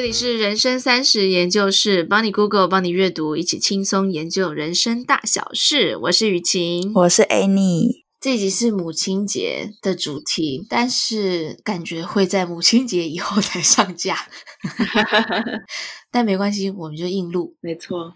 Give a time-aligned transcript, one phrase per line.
[0.00, 5.94] 这里是人生三十研究室，帮你 Google，帮你阅读，一起轻松研究人生大小事。
[6.04, 8.06] 我是雨晴，我是 Annie。
[8.18, 14.16] 这集是母亲节的主题，但是感觉会在母亲节以后才上架。
[16.10, 17.54] 但没关系，我们就硬录。
[17.60, 18.14] 没错。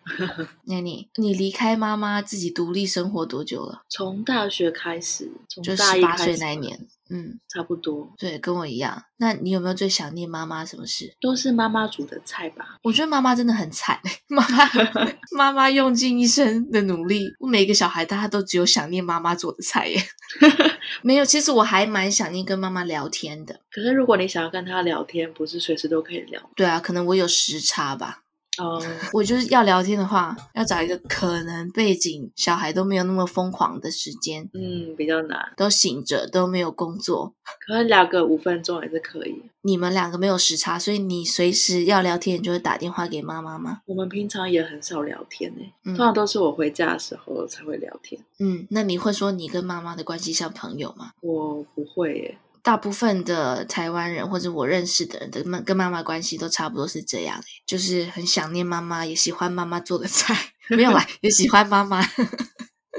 [0.66, 3.82] 那你你离开妈妈自己独立生活多久了？
[3.90, 6.86] 从大学开始，从就十八岁那一年。
[7.11, 9.03] 嗯，差不多，对，跟我一样。
[9.18, 11.14] 那你有没有最想念妈妈什么事？
[11.21, 12.79] 都是妈妈煮的菜吧。
[12.82, 14.68] 我觉得妈妈真的很惨， 妈妈
[15.36, 20.03] 妈妈用尽一生的努力，我每个小孩，大家都只有想念妈妈做的菜耶。
[21.03, 23.61] 没有，其实我还蛮想念跟妈妈聊天的。
[23.71, 26.40] 可是如果你想要跟她聊天，不是随时都可以聊。
[26.57, 28.23] 对啊，可能我有时差吧。
[28.58, 37.34] 哦，um, 我就是要聊天的话，要找一个可能背景小孩都没有那么疯狂的时间，嗯，比较难，都醒着都没有工作，
[37.67, 39.43] 可能聊个五分钟还是可以。
[39.62, 43.81] 你们两个没有时差，所以你随时要聊天，你就会打电话给妈妈吗？
[43.87, 48.21] 我们平常也很少聊天诶，嗯，通常都是我回家的时候才会聊天。
[48.39, 51.12] 嗯，那你会说你跟妈妈的关系像朋友吗？
[51.21, 52.39] 我不会耶。
[52.65, 60.34] 大部分的台湾人或者我认识的人的妈跟妈妈关系都差不多是这样，就是很想念妈妈，也喜欢妈妈做的菜，
[60.69, 62.03] 没有啦， 也喜欢妈妈。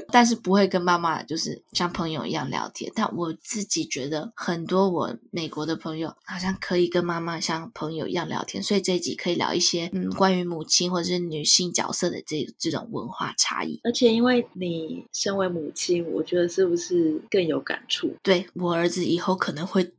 [0.08, 13.80] 但是不会跟妈妈就是像朋友一样聊天，但我自己觉得很多我美国的朋友好像可以跟妈妈像朋友一样聊天，所以这一集可以聊一些嗯关于母亲或者是女性角色的这这种文化差异。
[13.84, 18.16] 而且因为你身为母亲，我觉得是不是更有感触？
[18.22, 19.92] 对，我儿子以后可能会，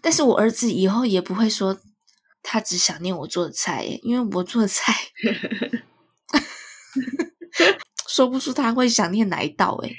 [0.00, 1.78] 但是我儿子以后也不会说
[2.42, 4.94] 他只想念我做的菜耶，因为我做的菜。
[8.14, 9.90] 说不出他会想念哪一道哎，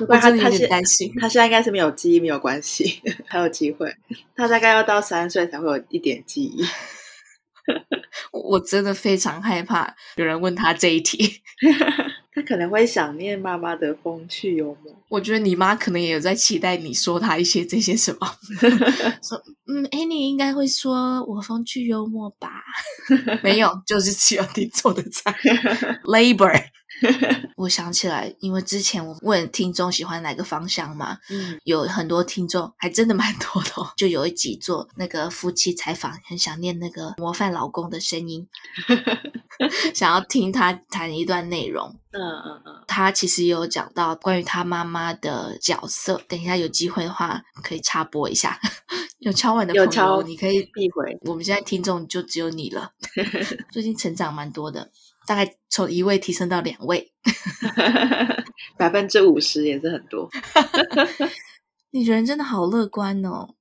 [0.06, 1.10] 我真的有点担心。
[1.18, 3.96] 他现在应该是没有记忆，没有关系，还有机会。
[4.36, 6.62] 他大概要到三岁才会有一点记忆。
[8.30, 11.40] 我真的非常害怕有人问他这一题。
[12.34, 14.92] 他可能会想念妈妈的风趣幽默。
[15.08, 18.26] 我觉得你妈可能也有在期待你说他一些这些什么。
[19.22, 22.50] 说嗯，哎，你应该会说我风趣幽默吧？
[23.42, 25.32] 没有，就是只有你做的菜。
[26.04, 26.64] Labor。
[27.56, 38.46] 我想起来，因为之前我问听众喜欢哪个方向嘛，嗯，有很多听众还真的蛮多的哦，就有一集做那个夫妻采访，很想念那个模范老公的声音，
[39.94, 41.88] 想要听他谈一段内容。
[42.12, 48.58] 嗯嗯嗯，他其实有讲到关于他妈妈的角色，等一下有机会的话可以插播一下。
[49.18, 51.18] 有敲碗的朋友，你可以避回。
[51.22, 52.92] 我们现在听众就只有你了，
[53.72, 54.90] 最近成长蛮多的。
[55.26, 57.10] 大概从一位提升到两位，
[58.76, 60.28] 百分之五十也是很多。
[61.94, 63.54] 你人真的好乐观哦！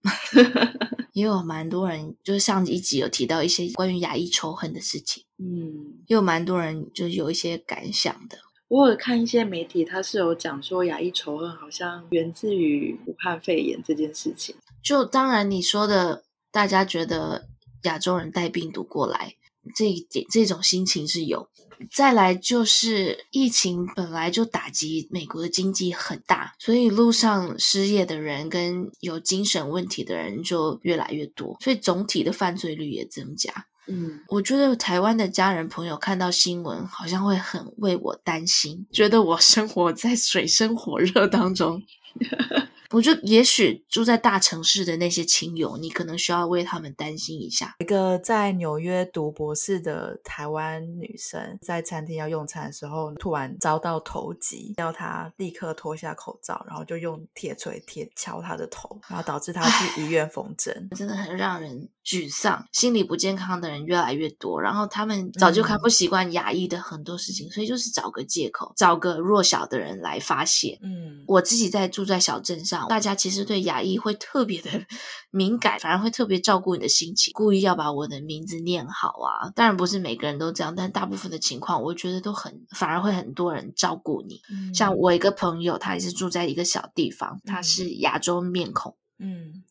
[1.14, 8.40] 也有蛮多人，就是上一集有提到一些关于亚裔仇恨的事情，嗯，也有蛮多人就是有一些感想的。
[8.70, 14.56] 我有看一些媒体，他是有讲说亚裔仇恨好像源自于武汉肺炎这件事情。
[14.82, 17.48] 就当然你说的，大家觉得
[17.84, 19.36] 亚洲人带病毒过来。
[19.76, 21.48] 这一点，这种心情是有。
[21.92, 33.52] 再来就是疫情本来就打击美国的经济很大，所以路上失业的人跟有精神问题的人就越来越多，所以总体的犯罪率也增加。
[33.88, 41.84] 嗯，我觉得台湾的家人朋友看到新闻，好像会很为我担心，觉得我生活在水深火热当中。
[42.94, 47.76] 我就也许住在大城市的那些亲友，你可能需要为他们担心一下。
[47.80, 62.64] 一个在纽约读博士的台湾女生，在餐厅要用餐的时候，突然遭到投击，要她立刻脱下口罩，然后就用铁锤铁敲她的头，然后导致她去医院缝针，真的很让人沮丧。
[62.72, 70.78] 心理不健康的人越来越多，然后他们早就看不习惯压抑的很多事情，嗯、所以就是找个借口，找个弱小的人来发泄。
[70.84, 72.83] 嗯，我自己在住在小镇上。
[72.88, 74.70] 大家其实对牙医会特别的
[75.32, 79.50] 敏感，反而会特别照顾你的心情，故意要把我的名字念好啊。
[79.56, 84.42] 当然不是每个人都这样，但大部分的情况，我觉得都很，反而会很多人照顾你。
[84.50, 88.96] 嗯、像我一个朋友，他也是住在一个小地方，他是亚洲面孔。
[89.20, 89.64] 嗯，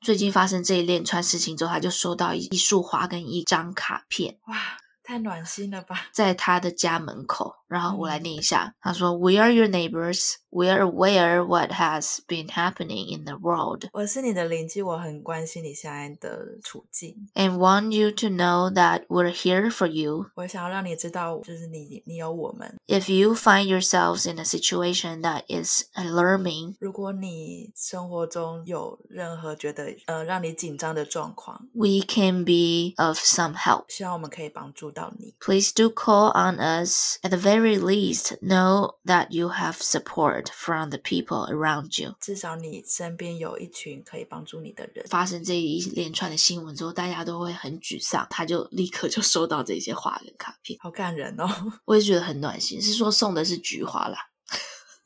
[0.00, 4.38] 最近发生这一连串事情之后，他就收到一一束花跟一张卡片。
[4.48, 4.56] 哇，
[5.04, 6.08] 太暖心了吧！
[6.12, 7.54] 在他的家门口。
[7.67, 10.35] 然后我来念一下，他说：“We are your neighbors.
[10.49, 13.85] We are aware what has been happening in the world.
[13.93, 20.25] 我是你的邻居，我很关心你现在的处境，and want you to know that we're here for you.
[20.35, 22.75] 我想要让你知道，就是你，你有我们。
[22.87, 33.85] If you find yourselves in a situation that is alarming，如果你生活中有任何觉得呃让你紧张的状况，we can be of some help.
[33.87, 35.33] 希望我们可以帮助到你。
[35.39, 38.36] Please do call on us at the very least.
[38.42, 42.14] Know that you have support from the people around you.
[42.20, 45.06] 至少你身边有一群可以帮助你的人。
[45.08, 51.48] 发生这一连串的新闻之后，大家都会很沮丧，他就立刻就收到这些花跟卡片，好感人哦！
[51.84, 52.80] 我也觉得很暖心。
[52.80, 54.18] 是说送的是菊花啦，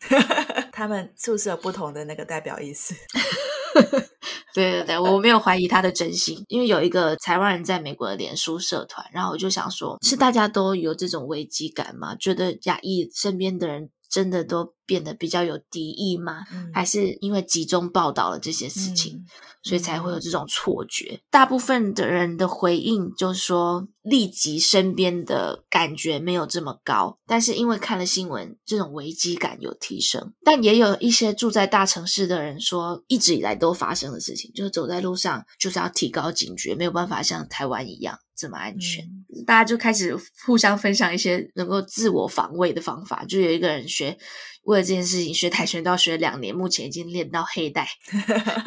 [0.72, 2.94] 他们是不是有不同的那个代表意思？
[4.54, 12.14] 对对对，我没有怀疑他的真心，因为有一个台湾人在美国的脸书社团，然后我就想说，是大家都有这种危机感吗？
[12.16, 16.44] 觉得亚裔身边的人真的都变得比较有敌意吗？
[16.52, 19.16] 嗯、还是因为集中报道了这些事情？
[19.16, 19.26] 嗯
[19.62, 21.20] 所以才会有这种错觉。
[21.30, 30.32] 大部分的人的回应就是说，立即身边的感觉没有这么高，但是因为看了新闻，这种危机感有提升。
[30.42, 39.04] 但也有一些住在大城市的人说，一直以来都发生的事情，就是走在路上就是要提高警觉，没有办法像台湾一样这么安全。
[39.04, 40.16] 嗯、大家就开始
[40.46, 43.24] 互相分享一些能够自我防卫的方法。
[43.26, 44.16] 就有一个人学。
[44.64, 47.88] 为了这件事情学跆拳道学了两年，目前已经练到黑带。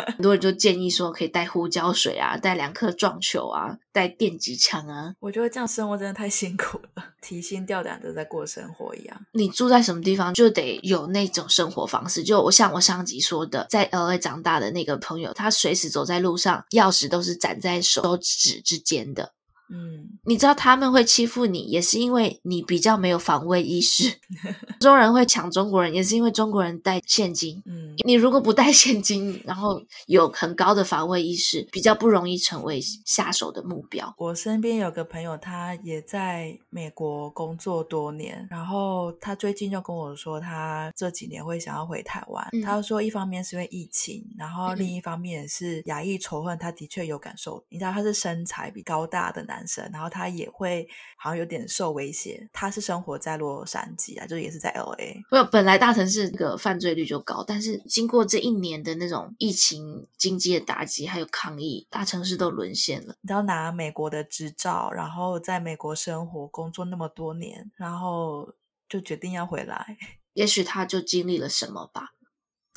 [0.07, 5.13] 很多人就建议说，可以带胡椒水啊，带两颗撞球啊，带电击枪啊。
[5.19, 9.15] 我觉得这样生活真的太辛苦了， 提心吊胆的在过生活一样。
[9.33, 12.23] 你住在什么地方，就得有那种生活方式。
[12.23, 19.33] 就我像我上集说的，在 LA 长大的那个朋友，他随时走在路上，钥匙都是攒在手指之间的。
[19.73, 24.17] 嗯，你知道他们会欺负你，也是因为你比较没有防卫意识。
[24.79, 27.63] 中国人会抢中国人，也是因为中国人带现金。
[27.65, 34.13] 嗯，你如果不带现金，然后有很高的防卫意识，比较不容易成为下手的目标。
[34.17, 42.47] 我身边有个朋友，他也在美国工作多年，然后他最近就跟我说，他这几年会想要回台湾。
[42.53, 47.63] 嗯，他说，一方面是因为疫情，然后另一方面是亚裔仇恨，他的确有感受。
[47.69, 49.83] 你知道，他是身材比高大的男生。
[49.93, 50.87] 然后他也会
[51.17, 52.49] 好像有点受威胁。
[52.51, 55.21] 他是生活在洛杉矶啊，就也是在 LA。
[55.29, 63.15] 没有，本来大城市这个犯罪率就高，但是经过这一年的那种疫情、经济的打击，还有抗议，大城市都沦陷了。
[63.21, 68.53] 你要拿美国的执照，然后在美国生活工作那么多年，然后
[68.87, 69.97] 就决定要回来。
[70.33, 72.13] 也许他就经历了什么吧。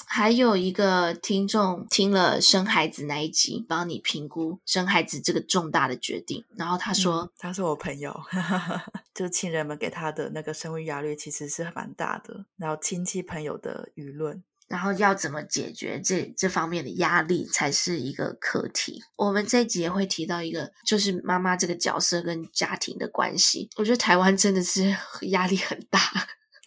[0.08, 19.02] 还有一个听众听了生孩子那一集，帮你评估生孩子这个重大的决定，然后他说：“嗯、他是我朋友，哈哈哈，就是亲人们给他的那个生育压力其实是蛮大的，然后亲戚朋友的舆论，然后要怎么解决这这方面的压力才是一个课题。
[19.16, 23.68] 我们这一集也会提到一个，就是妈妈这个角色跟家庭的关系。
[23.76, 26.00] 我觉得台湾真的是压力很大。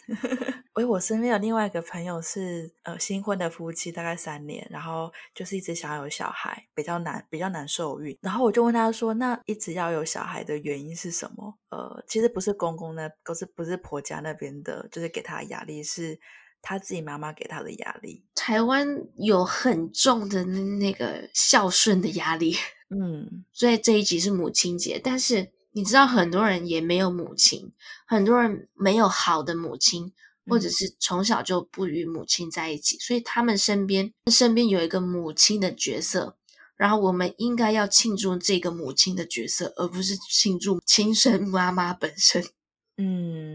[0.74, 8.16] ”哎，我身边有另外一个朋友是呃新婚的夫妻，大概三年，然后就是一直想要有小孩，比较难比较难受孕。
[8.22, 16.18] 然后我就问他说：“那一直要有小孩的原因是什么？”呃，其实不是公公那，不是不是婆家那边的，就是给他压力，是
[16.62, 18.24] 他自己妈妈给他的压力。
[18.34, 18.86] 台湾
[19.16, 22.56] 有很重的那个孝顺的压力，
[22.90, 25.52] 嗯，所以这一集是母亲节，但是。
[25.72, 27.70] 你知道很多人也没有母亲，
[28.04, 30.12] 很多人没有好的母亲，
[30.44, 36.36] 或者是从小就不与母亲在一起，嗯、所以他们身边身边有一个母亲的角色，
[36.76, 42.44] 然后我们应该要庆祝这个母亲的角色，而不是庆祝亲生妈妈本身。
[42.98, 43.49] 嗯，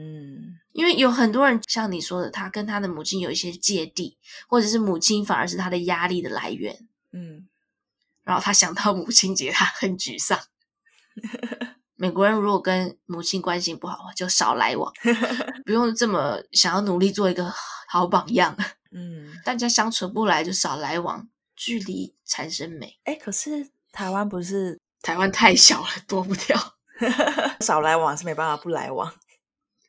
[0.75, 6.85] 因为有很多人像你说的，他跟他的母亲有一些芥蒂，或者是母亲反而是他的压力的来源。
[7.13, 7.47] 嗯，
[8.25, 10.37] 然后他想到母亲节，他很沮丧。
[11.95, 14.91] 美国人如果跟母亲关系不好，就少来往，
[15.65, 17.49] 不用这么想要努力做一个
[17.87, 18.53] 好榜样。
[18.91, 22.99] 嗯，大家相处不来就少来往，距离产生美。
[23.05, 26.75] 哎，可是台湾不是台湾太小了，躲不掉。
[27.61, 29.13] 少来往是没办法不来往，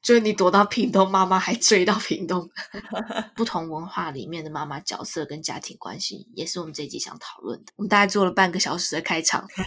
[0.07, 2.49] 就是你躲到屏东，妈妈还追到屏东。
[3.35, 7.73] 不同文化里面的妈妈角色跟家庭关系，也是我们这一集想讨论的。
[7.75, 9.49] 我们大概做了半个小时的开场。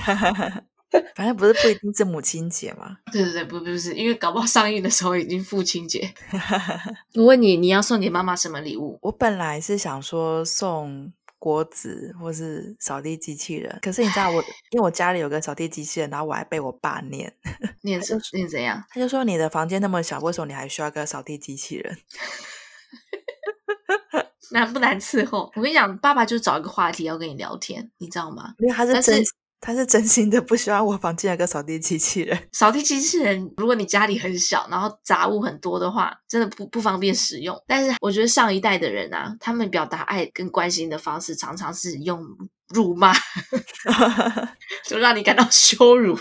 [1.13, 2.97] 反正不是不一定是母亲节嘛？
[3.11, 6.11] 对对对，不不是，因为搞不好上映的时候已经父亲节。
[7.15, 8.97] 我问你，你要送给妈妈什么礼物？
[9.01, 13.79] 我本来是想说送锅子或是扫地机器人。
[13.81, 17.33] 可是你知道我，因为我家里有个扫地机器人，然后我还被我爸念，
[17.81, 18.83] 念是念怎样？
[18.89, 21.97] 他就说你的房间那么小，为什么你还需要个扫地机器人？
[24.51, 25.51] 难不难伺候？
[25.55, 28.53] 我跟你讲，爸爸就找一个话题要跟你聊天，你知道吗？
[28.59, 29.23] 因为他是真。
[29.61, 32.39] 他是真心的不希望我房间有个扫地机器人。
[32.51, 37.61] 扫地机器人，如果你家里很小，然后杂物很多的话，真的不不方便使用。
[37.67, 42.25] 但是我觉得上一代的人啊，他们表达爱跟关心的方式，常常是用
[42.69, 43.13] 辱骂
[44.87, 46.17] 就让你感到羞辱。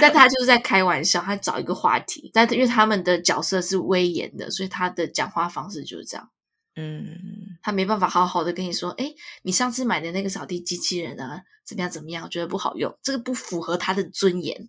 [0.00, 2.30] 但他就是在开玩笑，他找一个话题。
[2.34, 6.28] 但因为他们的角色是威严的，所以他的讲话方式就是这样。
[6.74, 9.12] 嗯，他没办法好好的跟你说，哎，
[9.42, 12.24] 你上次买的那个扫地机器人啊，怎么样怎么样？
[12.24, 14.68] 我觉得不好用，这个不符合他的尊严，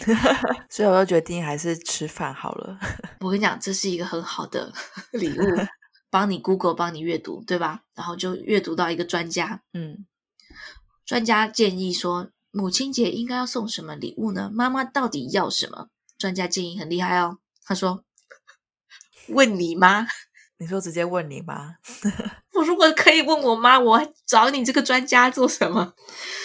[0.70, 2.78] 所以我就决定还是吃饭好了。
[3.20, 4.72] 我跟你讲，这是一个很好的
[5.12, 5.42] 礼物，
[6.08, 7.82] 帮你 Google，帮你阅读，对吧？
[7.94, 10.06] 然后就阅读到一个专家，嗯，
[11.04, 14.50] 专家建议说，母亲节应该要送什么礼物呢？
[14.50, 15.90] 妈妈到底要什么？
[16.16, 18.02] 专家建议很厉害哦，他说，
[19.28, 20.06] 问你妈。
[20.60, 21.76] 你说直接问你妈？
[22.54, 25.94] 我如果可以问我妈，我找你这个专家做什么？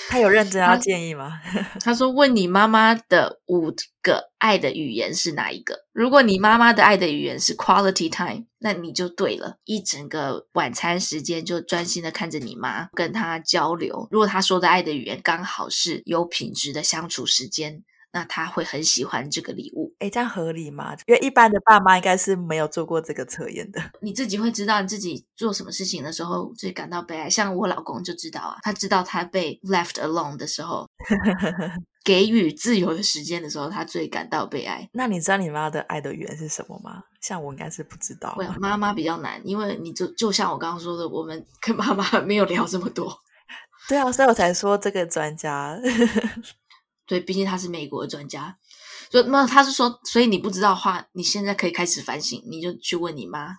[0.08, 1.42] 他有认真要建议吗？
[1.44, 5.76] 他，他说问你妈妈的五个爱的语言是哪一个？
[5.92, 14.08] 如果你妈妈的爱的语言是 quality time，那你就对了，一整个晚餐时间就专心的看着你妈，跟她交流。
[14.12, 17.84] 如果她说的爱的语言刚好是有品质的相处时间。
[18.14, 20.96] 那他会很喜欢这个礼物，诶，这样合理吗？
[21.08, 23.82] 因为一般的爸妈应该是没有做过这个测验的。
[24.02, 27.28] 你自己会知道你自己做什么事情的时候最感到悲哀。
[27.28, 30.88] 像我老公就知道啊，他知道他被 left alone 的时候，
[32.06, 34.88] 给予自由的时间的时候，他最感到悲哀。
[34.94, 37.02] 那你知道你妈的爱的语言是什么吗？
[37.20, 38.36] 像我应该是不知道。
[38.38, 43.12] 对，妈妈比较难，因为你就就像我刚刚说的，我们跟妈妈 没有聊这么多。
[43.90, 45.78] 对啊，所以我才说这个专家。
[47.06, 48.58] 对，毕竟他是美国的专家，
[49.10, 53.58] 就那他是说，所以你不知道的话，你现在可以开始反省，你就去问你妈。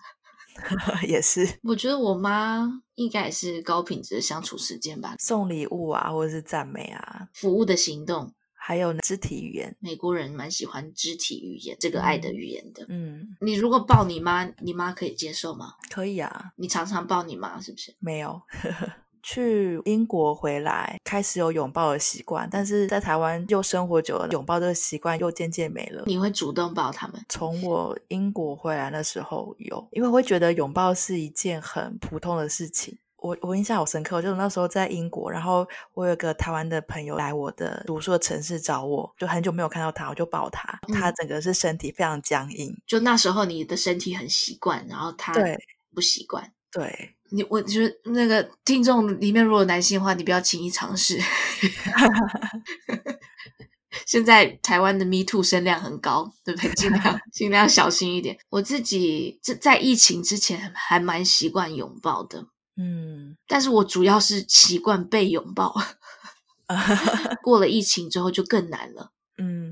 [1.05, 9.75] 也是，我觉得我妈应该也是高品质的相处时间吧，送礼物啊，或者是赞美啊，服务的行动，还有肢体语言。
[9.81, 12.85] 美国人蛮喜欢肢体语言这个爱的语言的。
[12.87, 15.73] 嗯，你如果抱你妈，你妈可以接受吗？
[15.89, 17.93] 可以啊，你常常抱你妈是不是？
[17.99, 18.41] 没有。
[19.27, 26.03] 去英国回来，开始有拥抱的习惯，但是在台湾又生活久了，拥抱这个习惯又渐渐没了。
[26.05, 27.19] 你会主动抱他们？
[27.27, 32.95] 从我英国回来的时候有，因为我会觉得拥抱是一件很普通的事情。
[33.17, 42.71] 我我印象好深刻，就是那时候在英国，然后我有个台湾的朋友来我的读书的城市找我，就很久没有看到他，我就抱他，嗯、他整个是身体非常僵硬。
[42.85, 45.57] 就那时候你的身体很习惯，然后他对
[45.95, 47.14] 不习惯，对。
[47.31, 51.19] 你我觉得那个听众里面如果有男性的话，你不要轻易尝试。
[54.05, 56.73] 现在台湾的 Me Too 声量很高，对不对？
[56.73, 58.37] 尽量尽量小心一点。
[58.49, 65.73] 我自己这在疫情之前还蛮习惯拥抱的，嗯，但是我主要是习惯被拥抱。
[67.41, 69.11] 过了疫情之后就更难了。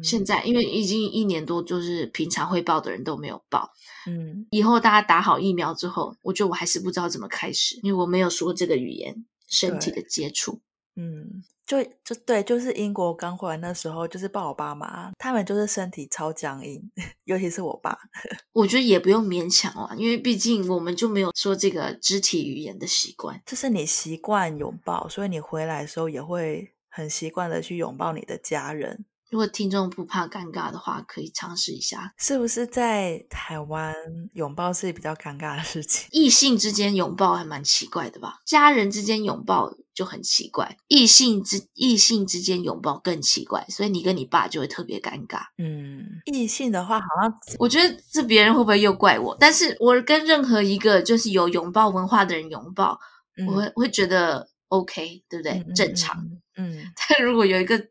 [0.03, 3.71] 嗯，现在因为已经一年多，就是平常会抱的人都没有抱。
[4.05, 10.59] 嗯，以后大家打好疫苗之后，我觉得我还是不知道怎么开始，因为我没有说这个语言，身体的接触。
[10.95, 16.91] 嗯，就就对，就是英国刚回来那时候，就是抱我爸妈，他们就是身体超僵硬，
[17.25, 17.97] 尤其是我爸。
[18.53, 23.41] 我觉得也不用勉强啊，因为毕竟我们就没有说这个肢体语言的习惯。
[23.45, 29.05] 就是你习惯拥抱，所以你回来的时候也会很习惯的去拥抱你的家人。
[29.33, 32.13] 如果听众不怕尴尬的话，可以尝试一下。
[32.19, 33.91] 是不是在台湾
[34.33, 36.07] 拥抱是比较尴尬的事情？
[36.11, 38.35] 异性之间拥抱还蛮奇怪的吧？
[38.45, 45.39] 家人之间拥抱就很奇怪，异性之异性之间拥抱更奇怪，所以你跟你爸就会特别尴尬。
[45.57, 49.35] 嗯，异性的话好像我觉得这别人会不会又怪我？
[49.39, 52.99] 但是我跟任何一个就是有拥抱文化的人拥抱，
[53.37, 55.53] 嗯、我会会觉得 OK，对不对？
[55.67, 56.23] 嗯、正常。
[56.55, 57.83] 嗯， 但如果有一个。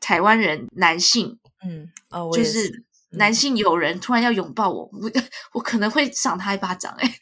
[0.00, 5.10] 台湾人男性，嗯，哦，我就是男性友人突然要拥抱我，我
[5.54, 7.14] 我可能会赏他一巴掌，哎，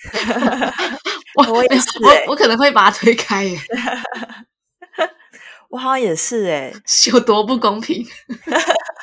[1.36, 3.56] 我我也是，我我可能会把他推开，哎，
[5.70, 6.72] 我好像也是，哎，
[7.12, 8.04] 有多不公平？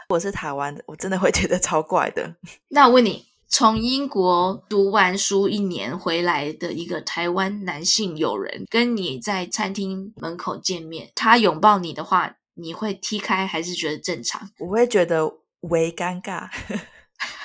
[0.09, 2.35] 我是台湾的，我真的会觉得超怪的。
[2.69, 12.35] 那我问你，从英国读完书一年回来的一个台湾男性友人，跟你在餐厅门口见面，他拥抱你的话。
[12.55, 14.49] 你会踢开还是觉得正常？
[14.59, 15.25] 我会觉得
[15.61, 16.49] 微尴尬，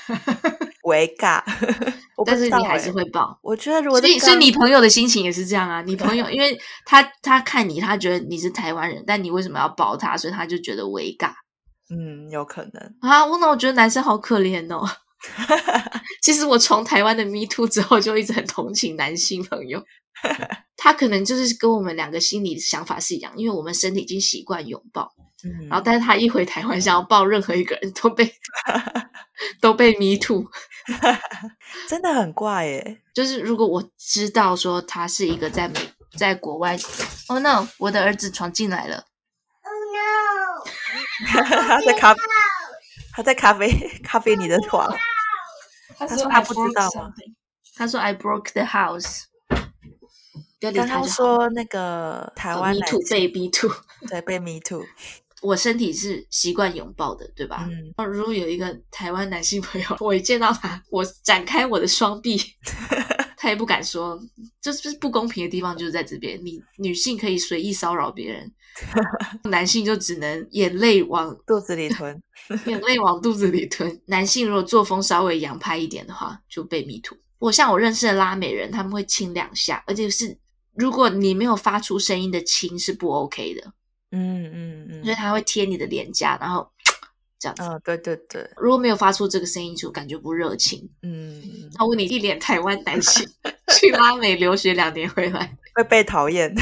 [0.84, 1.42] 微尬。
[2.24, 3.38] 但是你还是会抱。
[3.42, 5.82] 我觉得如果所以所以你朋友的心情也是这样啊。
[5.82, 10.16] 你朋友 因为他他看你，他觉得你是台湾人，但你为什么要抱他？
[10.16, 11.32] 所以他就觉得微尬。
[11.90, 13.24] 嗯，有可能啊。
[13.24, 14.88] 我那我觉得男生好可怜哦。
[16.22, 19.84] 其实我从台湾的 Me Too 之后，就一直很同情男性朋友。
[20.76, 25.12] 他可能就是跟我们两个心里想法是一样，因为我们身体已经习惯拥抱。
[25.44, 28.34] 嗯，然后但是他一回台湾，想要抱任何一个人都被
[29.60, 30.46] 都被 Me Too，
[31.88, 33.02] 真的很怪耶。
[33.14, 35.74] 就是如果我知道说他是一个在美
[36.16, 36.76] 在国外
[37.28, 39.04] ，Oh no，我的儿子闯进来了。
[39.62, 40.64] Oh no，
[41.66, 42.14] 他在咖
[43.12, 43.70] 他在咖啡
[44.02, 44.90] 咖啡里的床。
[45.98, 47.12] 他说他不知道吗？
[47.74, 49.24] 他说 I broke the house。
[50.72, 53.70] 刚刚说那个台湾 Me Too 被 Me Too，
[54.08, 54.84] 对，被 Me Too。
[55.42, 57.68] 我身体是习惯拥抱的，对吧？
[57.70, 58.08] 嗯。
[58.10, 62.40] 如果有一个台湾男性朋友，我一见到他，我展开我的双臂，
[63.36, 64.18] 他也不敢说，
[64.62, 66.42] 就是不公平的地方就是在这边。
[66.42, 68.50] 你女性可以随意骚扰别人，
[69.50, 72.20] 男性就只能眼泪往肚子里吞，
[72.64, 74.00] 眼泪往肚子里吞。
[74.06, 77.14] 男性如果作风稍微洋派一点的话，就被迷途。
[77.38, 80.36] 我像我认识的拉美人，他们会亲两下，而且是。
[80.76, 83.72] 如果你没有发出声音的亲是不 OK 的，
[84.12, 86.70] 嗯嗯嗯，所以他会贴你的脸颊，然后
[87.38, 87.62] 这样子。
[87.62, 88.48] 哦，对对对。
[88.56, 90.88] 如果没有发出这个声音，就感觉不热情。
[91.02, 91.42] 嗯，
[91.74, 93.26] 他问你一脸台湾男性
[93.80, 96.54] 去拉美留学两年回来会被讨厌，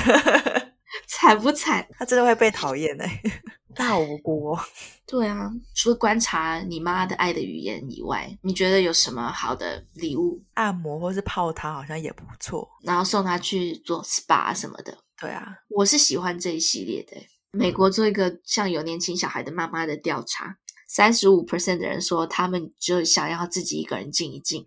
[1.07, 1.87] 惨不惨？
[1.99, 4.61] 他真的会被讨厌哎，他好无辜哦。
[5.07, 10.43] 对啊，除了观察你妈的爱的语言以外，你觉得有什么好的礼物？
[10.55, 14.97] 按摩或是泡汤好像也不错，然后送她去做 SPA 什么的。
[15.21, 17.17] 对啊，我是喜欢这一系列的。
[17.53, 20.57] 美国做一个像有年轻小孩的妈妈的调查，
[20.89, 24.67] 三十五 percent 的人说他们就想要自己一个人静一静，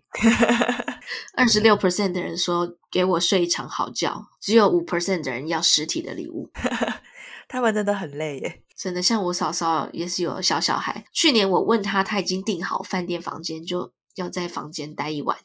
[1.36, 6.48] 二十六 percent 的人说给我睡一场好觉，只有五 percent 的人要实体的礼物。
[7.48, 8.62] 他们真的很累耶。
[8.76, 11.04] 真的，像我嫂嫂也是有小小孩。
[11.12, 15.36] 去年我问他，他已经订好饭店房间，就要在房间待一晚，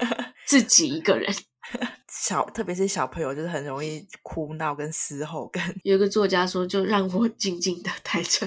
[0.46, 1.34] 自己一个人。
[2.12, 5.48] 小，特别是小朋友，就是很容易哭闹跟嘶吼。
[5.48, 8.46] 跟 有一个作家说，就让我静静的待着，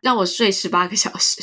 [0.00, 1.42] 让我睡十八个小时。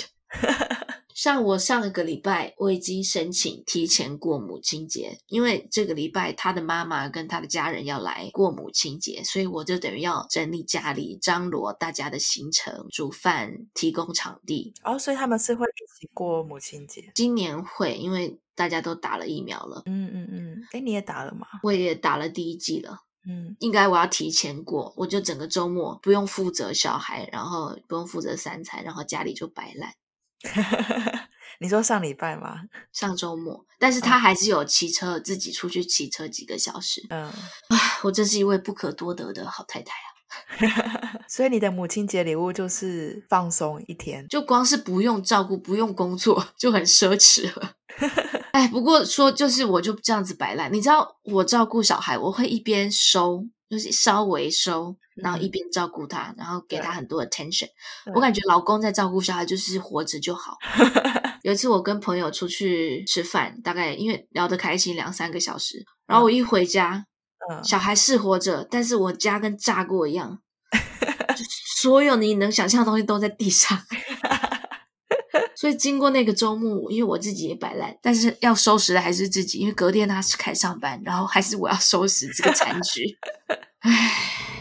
[1.16, 14.74] 像我上一个礼拜，我已经申请提前过母亲节，因为这个礼拜他的妈妈跟他的家人要来过母亲节，所以我就等于要整理家里，张罗大家的行程，煮饭，提供场地。
[14.84, 17.10] 哦，所以他们是会一起过母亲节？
[17.16, 19.84] 今年会，因为大家都打了疫苗了。
[19.86, 21.48] 嗯嗯嗯，诶，你也打了吗？
[21.64, 23.04] 我也打了第一剂了。
[23.26, 29.94] 嗯，应该我要提前过，我就整个周末不用负责小孩，然后不用负责三餐，然后家里就摆烂。
[31.60, 32.62] 你说上礼拜吗？
[32.92, 37.06] 上周末，但是他还是有骑车，自己出去骑车几个小时。
[37.10, 37.34] 嗯，啊，
[38.04, 40.15] 我真是一位不可多得的好太太啊！
[41.28, 47.72] 所以你的母亲节礼物就是放松一天，就光是不用照顾、不用工作就很奢侈了。
[48.52, 53.46] 哎，不过说就是我就这样子摆烂，你知道我照顾小孩，我会一边收。
[53.68, 57.68] 就是稍微收，然后一边照顾他，嗯、然后给他很多 attention。
[58.14, 60.56] 我感觉老公在照顾小孩，就是活着就好。
[61.42, 67.08] 有一次我跟朋友出去吃饭，大概因为聊得开心两三个小时，然后我一回家，
[67.50, 70.40] 嗯、小孩是活着，但是我家跟炸过一样，
[71.76, 73.78] 所有你能想象的东西都在地上。
[75.56, 83.18] 所以经过那个周末，因为我自己也摆烂，但是要收拾的还是自己，因为隔天他是开上班，然后还是我要收拾这个残局。
[83.80, 84.55] 唉。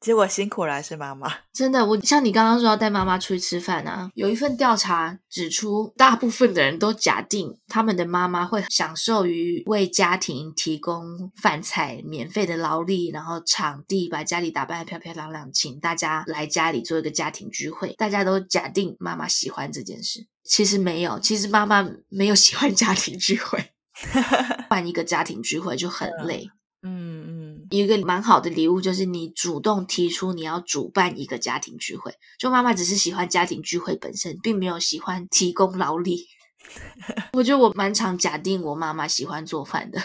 [0.00, 1.30] 结果辛苦了，还是妈妈。
[1.52, 17.92] 真的，我像你刚刚说要带妈妈出去吃饭啊，有一份调查指出，大部分的人都假定他们的妈妈会享受于为家庭提供饭菜、免费的劳力，然后场地，把家里打扮得漂漂亮亮，请大家来家里做一个家庭聚会。
[17.98, 23.62] 大家都假定妈妈喜欢这件事，其实没有，其实妈妈没有喜欢家庭聚会，
[24.70, 26.50] 办一个家庭聚会就很累。
[27.70, 36.26] 一个蛮好的礼物就是你主动提出你要主办一个家庭聚会，就妈妈只是喜欢家庭聚会本身，并没有喜欢提供劳力。
[37.32, 40.00] 我觉得我蛮常假定我妈妈喜欢做饭的，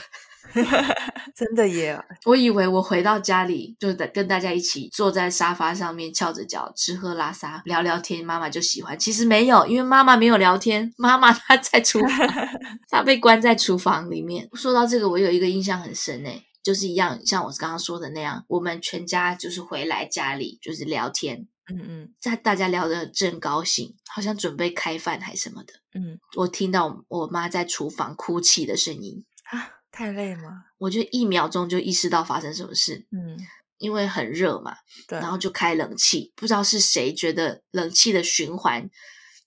[1.35, 1.99] 真的耶！
[2.23, 8.97] 我以为我回到家里就跟大家一起坐在沙发上面翘着脚吃喝拉撒聊聊天，妈妈就喜欢。
[8.97, 12.09] 其实没有，因为妈妈没有聊天，妈妈她在厨房，
[12.89, 14.49] 她被关在厨房里面。
[14.53, 16.41] 说到这个，我有一个印象很深诶。
[16.65, 25.73] 就是一样，像我刚刚说的那样，我们全家就是回来家里就是聊天，嗯嗯，在大家聊得正高兴，好像准备开饭还什么的。
[25.93, 30.63] 嗯，我听到我妈在厨房哭泣的声音啊，太累吗？
[30.79, 33.05] 我就一秒钟就意识到发生什么事。
[33.11, 33.37] 嗯，
[33.77, 34.75] 因为很热嘛，
[35.07, 38.89] 对，然后就开冷气，不知道是谁觉得冷气的循环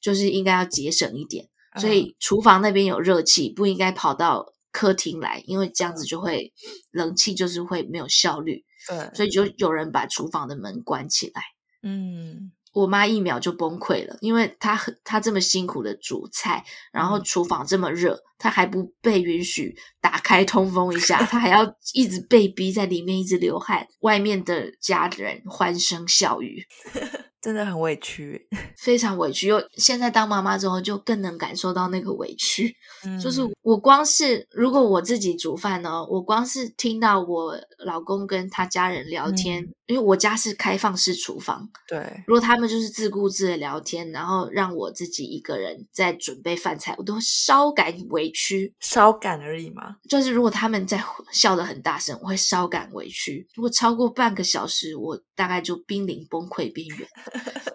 [0.00, 8.64] 就是应该要节省一点，嗯、所以厨房那边有热气，不应该跑到客厅来，因为这样子就会、嗯、冷气就是会没有效率。
[8.86, 11.42] 对，所以就有人把厨房的门关起来。
[11.82, 26.64] 嗯，我妈一秒就崩溃了，因为她很她这么辛苦的煮菜，然后厨房这么热，她还不被允许打开通风一下，她还要 一直被逼在里面一直流汗，外面的家人欢声笑语。
[27.48, 29.48] 真的很委屈， 非常委屈。
[29.48, 32.76] 又现在当妈妈之后，就更能感受到那个委屈。
[33.06, 41.66] 嗯，就是我光是如果我自己煮饭呢，我光是听到我老公跟他家人聊天，嗯，因为我家是开放式厨房。
[41.86, 48.74] 对，如果他们就是自顾自的聊天，然后让我自己一个人在准备饭菜，我都稍感委屈。
[48.78, 49.96] 稍感而已嘛。
[50.06, 53.48] 就是如果他们在笑得很大声，我会稍感委屈。
[53.54, 57.08] 如果超过半个小时，我大概就濒临崩溃边缘。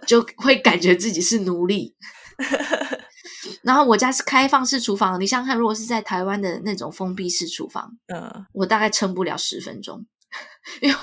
[0.05, 1.95] 就会感觉自己是奴隶，
[3.63, 10.05] 然后我家是开放式厨房，你想想看，如果是在台湾的那种封闭式厨房，嗯，我大概撑不了十分钟，
[10.81, 10.99] 因为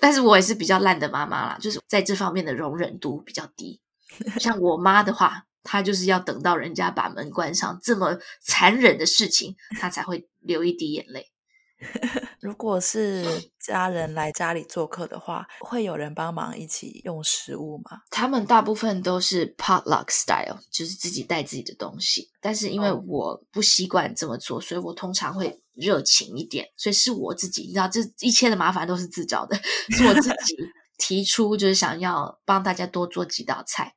[0.00, 3.80] 但是我也是比较烂的妈妈啦，就是在这方面的容忍度比较低。
[4.40, 11.30] 像我妈的话，她就是要等到人家把门关上，这么残忍的事情，她才会流一滴眼泪。
[12.40, 13.24] 如果是
[13.58, 18.02] 家人来家里做客的话，会有人帮忙一起用食物吗？
[18.10, 22.30] 他们大部分都是 potluck style，就是自己带自己的东西。
[22.40, 26.66] 但是因为我不习惯这么做，所以我通常会热情一点。
[26.76, 29.56] 所以是我自己，你知道，这一切的麻烦都是自找的，
[29.90, 30.56] 是我自己
[30.98, 33.94] 提出，就是想要帮大家多做几道菜。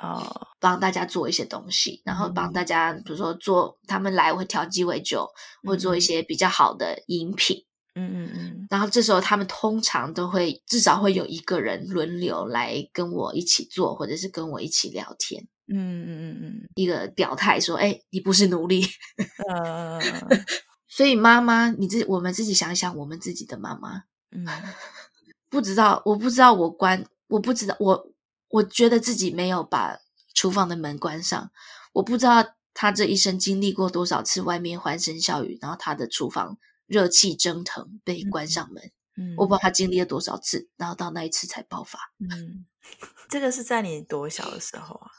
[0.00, 5.28] 哦，帮大家做一些东西，然后帮大家，比如说做他们来，我会调鸡尾酒，
[5.64, 7.64] 或做一些比较好的饮品。
[7.94, 8.66] 嗯嗯嗯。
[8.70, 15.46] 然后这时候他们通常都会至少会有一个人轮流来跟我一起做，或者是跟我一起聊天。
[15.68, 16.68] 嗯嗯嗯嗯。
[16.74, 18.84] 一个表态说：“哎，你不是奴隶。”
[19.48, 19.98] 呃，
[20.86, 24.02] 所以妈妈，你自我们自己想一想，我们自己的妈妈。
[24.30, 24.46] 嗯。
[25.48, 28.12] 不知道，我不知道我关，我不知道我。
[28.48, 29.98] 我觉得自己没有把
[30.34, 31.50] 厨房的门关上，
[31.92, 41.98] 我不知道他这一生经历过多少次外面欢声笑语，然后他的厨房热气蒸腾被关上门，嗯，我不知道他经历了多少次，然后到那一次才爆发。
[42.20, 42.66] 嗯，
[43.28, 45.10] 这个是在你多小的时候啊？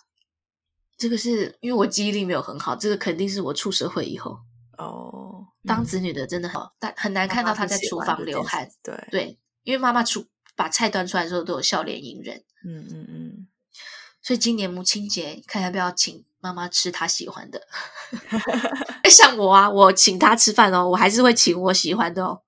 [0.97, 4.39] 这个是因为我记忆力没有很好，这个肯定是我出社会以后
[4.77, 5.45] 哦。
[5.63, 8.69] 当子女的真的好，但很难看到他在厨房流汗。
[8.81, 10.25] 对对，因为妈妈出
[10.57, 12.43] 把菜端出来的时候都有笑脸迎人。
[12.65, 13.47] 嗯嗯嗯，
[14.21, 17.61] 所以今年母亲节看要不要请妈妈吃她喜欢的。
[19.09, 22.41] 像我啊，我请她吃饭哦，我还是会请我喜欢的哦。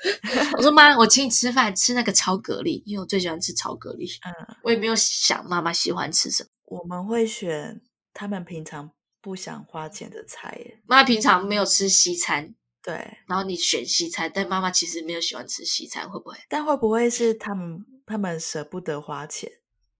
[0.56, 4.08] 我说妈，我请你吃饭，吃那个炒蛤蜊，因为我最喜欢吃炒蛤蜊。
[4.24, 6.48] 嗯，我也没有想妈妈喜欢吃什么。
[6.64, 7.82] 我们会选
[8.14, 10.80] 他们平常不想花钱的菜耶。
[10.86, 16.36] 妈妈平常没有吃西餐，对，然后你选西餐，但妈妈其实没有喜欢吃西餐，会不会？
[16.48, 17.84] 但会不会是他们？
[18.06, 19.48] 他们舍不得花钱，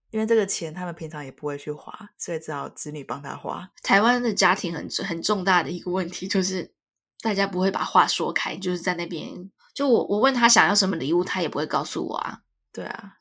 [0.09, 3.71] 因为这个钱他们平常也不会去花，所以只好子女帮他花。
[3.81, 6.73] 台湾的家庭很很重大的一个问题就是，
[7.21, 9.49] 大家不会把话说开，就是在那边。
[9.73, 12.41] 就我我问他想要什么礼物，他也不会告诉我啊。
[12.73, 13.13] 对啊，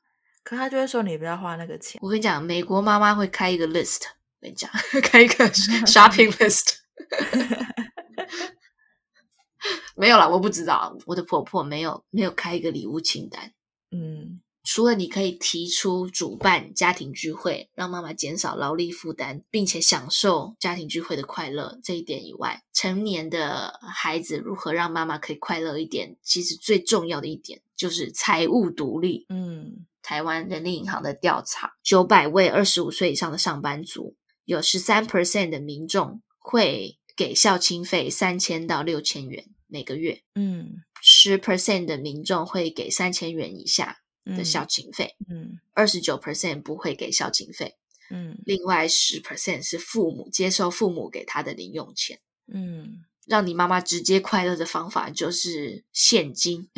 [0.43, 2.01] 可他就会说你不要花那个钱。
[2.03, 4.01] 我跟你讲，美国妈妈会开一个 list，
[4.41, 4.69] 我跟你讲，
[5.05, 5.49] 开一个
[5.87, 6.79] shopping list。
[9.97, 13.53] 没有啦，我不知道，我的婆婆没有没有开一个礼物清单。
[13.91, 29.27] 嗯，除了你可以提出主办家庭聚会，让妈妈减少劳力负担，并且享受家庭聚会的快乐这一点以外，成年的孩子如何让妈妈可以快乐一点，其实最重要的一点就是财务独立。
[29.29, 40.23] 嗯，台湾人力银行的调查，九百位二十五岁以上的上班族，有十三 percent 的民众会给孝亲费三千到六千元每个月。
[40.35, 40.83] 嗯。
[41.03, 44.03] 十 percent 的民众会给三千元以下
[44.37, 47.77] 的孝亲费，嗯，二十九 percent 不会给孝亲费，
[48.11, 52.21] 嗯，另外十 percent 是父母接受父母给他的零用钱，
[52.53, 56.69] 嗯，让你妈妈直接快乐的方法就是现金，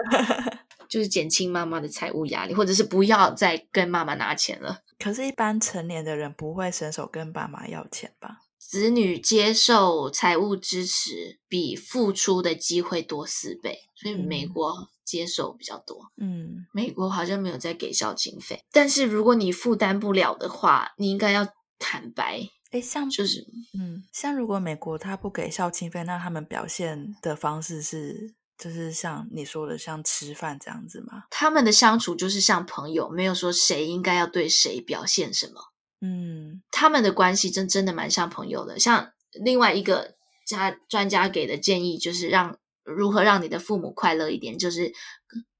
[0.88, 4.80] 就是减轻妈妈的财务压力，或者是不要再跟妈妈拿钱了。
[4.98, 8.38] 可是，一般成年的人不会伸手跟爸妈要钱吧？
[8.70, 16.12] 子女接受财务支持比付出的机会多四倍，所以美国接受比较多。
[16.18, 21.48] 嗯，美国好像没有在给孝经费，但是如果你负担不了的话，你应该要
[21.80, 22.48] 坦白。
[22.70, 23.44] 哎，像就是，
[23.76, 31.24] 嗯，像如果美国他不给孝经费，那他们表现的方式是，就是像你说的，像吃饭这样子吗？
[31.28, 35.69] 他们的相处就是像朋友，没有说谁应该要对谁表现什么。
[36.00, 38.78] 嗯，他们的关系真真的蛮像朋友的。
[38.78, 40.14] 像另外一个
[40.46, 44.92] 家专家给的建议，就是让如何让你的父母快乐一点，就是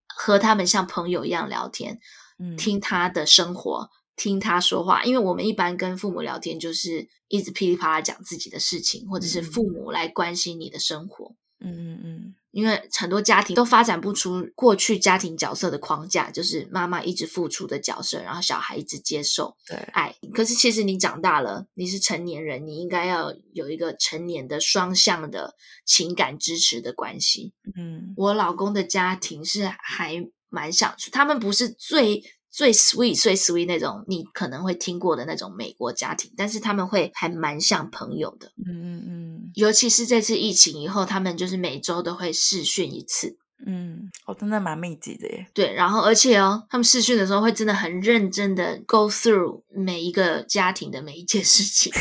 [0.06, 2.00] 和他们像朋友一样聊天，
[2.38, 3.90] 嗯，听他的生活。
[4.16, 11.34] 听他说话，因为我们一般跟父母聊天，就是一直噼里啪啦讲自己的事情，或者是父母来关心你的生活。
[11.58, 12.34] 嗯嗯嗯。
[12.50, 19.56] 因为很多家庭都发展不出过去家庭角色的框架，就是妈妈一直付出的角色，然后小孩一直接受
[19.92, 20.14] 爱。
[20.20, 20.30] 对。
[20.30, 25.54] 可是其实你长大了，你是成年人，你应该要有一个成年的双向的
[25.86, 27.52] 情感支持的关系。
[27.76, 32.22] 嗯，我老公的家庭是还蛮想，他们不是最。
[32.50, 38.50] 最 sweet、最 sweet 那种，你可能会听过的那种美国家庭，但是他们会还蛮像朋友的。
[38.66, 39.50] 嗯嗯嗯。
[39.54, 43.36] 尤其是这次疫情以后，他们就是每周都会试训一次。
[43.66, 45.46] 嗯，哦，真的蛮密集的耶。
[45.52, 51.92] 对，然后而且哦，他们试训的时候会真的很认真的 go through 每一个家庭的每一件事情。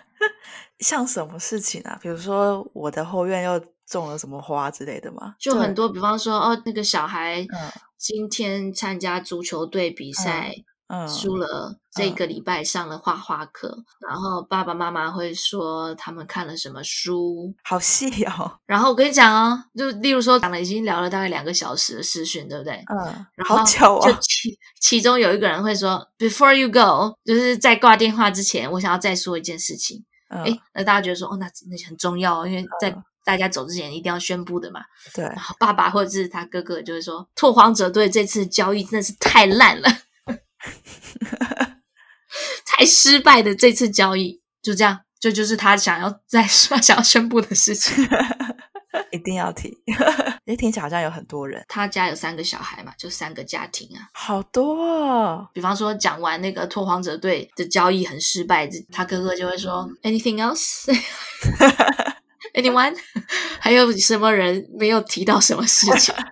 [0.80, 1.98] 像什么事情啊？
[2.02, 5.36] 比如说我的后院又种了什么花之类的吗？
[5.38, 7.46] 就很多，比方说哦，那个小孩。
[8.00, 8.02] 嗯。
[8.02, 10.54] 今天参加足球队比赛，
[10.88, 11.76] 嗯，输了。
[11.92, 18.58] 这个礼拜上了画画课，嗯，然后爸爸妈妈会说他们看了什么书，好细哦。
[18.64, 22.74] 然后我跟你讲哦，就例如说讲了已经聊了大概两个小时的视讯，对不对？
[22.88, 23.56] 嗯，然后。
[24.00, 30.04] 就其其中有一个人会说，Before you go，就是在挂电话之前，我想要再说一件事情。
[30.28, 32.96] 哎，嗯，那大家觉得说，哦，那那很重要，因为在。
[33.20, 34.80] 嗯大家走之前一定要宣布的嘛。
[35.14, 39.88] 对，然后爸爸或者是他哥哥就会说，拓荒者队这次交易真的是太烂了，
[42.64, 48.08] 太失败的这次交易，就这样，这就，就是他想要再 说想要宣布的事情，
[49.12, 49.76] 一定要提。
[50.46, 55.46] 诶，听起来好像有很多人，他家有三个小孩嘛，就三个家庭啊，好多哦。
[55.52, 60.90] 比方说讲完那个拓荒者队的交易很失败，他哥哥就会说，Anything else？
[62.54, 62.96] Anyone？
[63.60, 66.14] 还有什么人没有提到什么事情？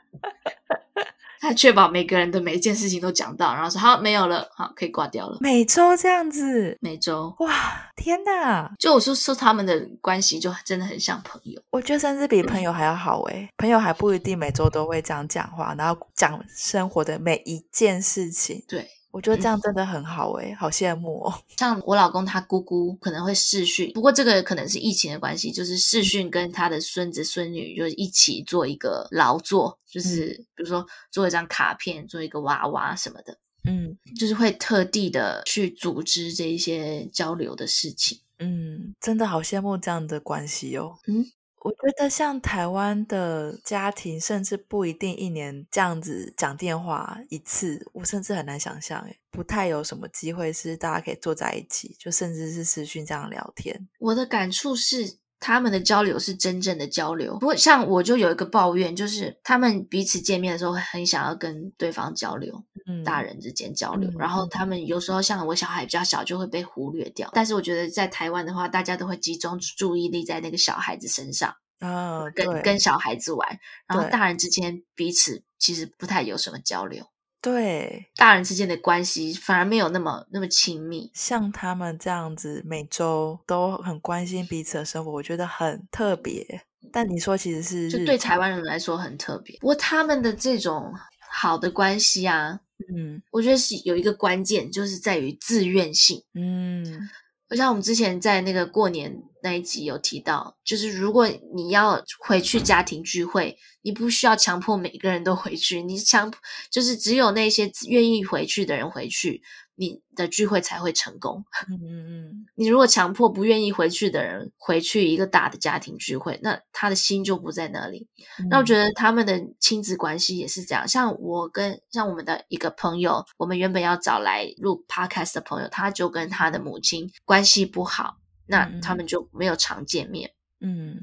[1.41, 5.39] 他确保每个人的每一件事情都讲到，然后说好没有了，好可以挂掉了。
[5.41, 8.69] 每周这样子，每周哇，天哪！
[8.77, 13.49] 就我说说他们的关系就真的很像朋友，我觉得甚至比朋友 还要好诶。
[13.57, 18.65] 朋友还不一定每周都会这样讲话，然后讲生活的每一件事情。
[18.67, 18.89] 对。
[19.11, 21.35] 我觉得这样真的很好诶、欸嗯、好羡慕哦。
[21.57, 38.21] 像我老公他姑姑可能会视讯，不过这个可能是疫情的关系，就是视讯跟他的孙子孙女就一起做一个劳作，就是比如说做一张卡片，做一个娃娃什么的，嗯，就是会特地的去组织这一些交流的事情。
[38.39, 40.99] 嗯，真的好羡慕这样的关系哦。
[41.07, 41.25] 嗯。
[41.63, 53.89] 我觉得像台湾的家庭，甚至不一定一年这样子讲电话一次，我甚至很难想象，诶，不太有什么机会是大家可以坐在一起，就甚至是私讯这样聊天。
[53.99, 57.39] 我的感触是，他们的交流是真正的交流。
[57.39, 64.11] 不过，像我就有一个抱怨，就是他们彼此见面的时候，会很想要跟对方交流，嗯，大人之间交流。
[64.11, 67.31] 嗯，然后他们有时候像我小孩比较小，就会被忽略掉。
[67.33, 73.59] 但是我觉得在台湾的话，大家都会集中注意力在那个小孩子身上，啊，跟跟小孩子玩。
[73.87, 77.05] 然后大人之间彼此其实不太有什么交流。
[77.41, 81.11] 对，大人之间的关系反而没有那么那么亲密。
[81.15, 86.63] 像他们这样子，每周都很关心彼此的生活，我觉得很特别。
[86.93, 89.57] 但你说其实是，就对台湾人来说很特别。
[89.61, 90.93] 不过他们的这种
[91.31, 92.61] 好的关系啊，
[92.95, 96.23] 嗯，我觉得是有一个关键，就是在于自愿性。
[96.35, 97.09] 嗯。
[97.49, 106.31] 就像我们之前在那个过年那一集有提到，就是如果你要回去家庭聚会，你不需要强迫每个人都回去，你强
[106.71, 109.43] 就是只有那些愿意回去的人回去。
[109.81, 111.45] 你的聚会才会成功。
[111.71, 118.09] 嗯嗯嗯，你如果强迫不愿意回去的人回去一个大的家庭聚会，那他的心就不在那里。
[118.41, 120.89] 嗯、那我觉得他们的亲子关系也是这样。
[120.89, 130.33] 像我跟像我们的一个朋友，我们原本要找来录 podcast 的朋友，他就跟他的母亲关系不好，那他们就没有常见面。
[130.61, 130.99] 嗯，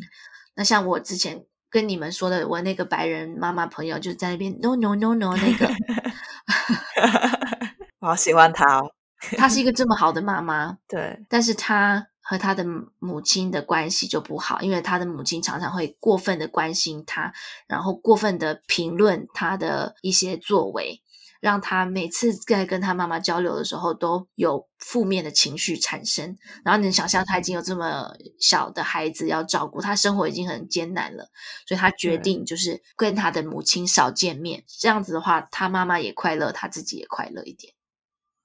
[0.53, 5.71] 那像我之前跟你们说的，我那个白人妈妈朋友就在那边 no no no no 那个。
[8.05, 8.91] 好喜欢她哦，
[9.37, 12.65] 她是一个这么好的妈妈，对，但是她和她的
[12.99, 17.33] 母亲的关系就不好，因为她的母亲常常会过分的关心她，
[17.67, 21.01] 然后过分的评论她的一些作为。
[21.41, 31.29] 让他每次在跟他妈妈交流的时候都有负面的情绪产生，然后你能想象他已经有这么小的孩子要照顾，他生活已经很艰难了，
[31.67, 37.75] 所以他决定就是跟他的母亲少见面，这样子的话，他妈妈也快乐，他自己也快乐一点。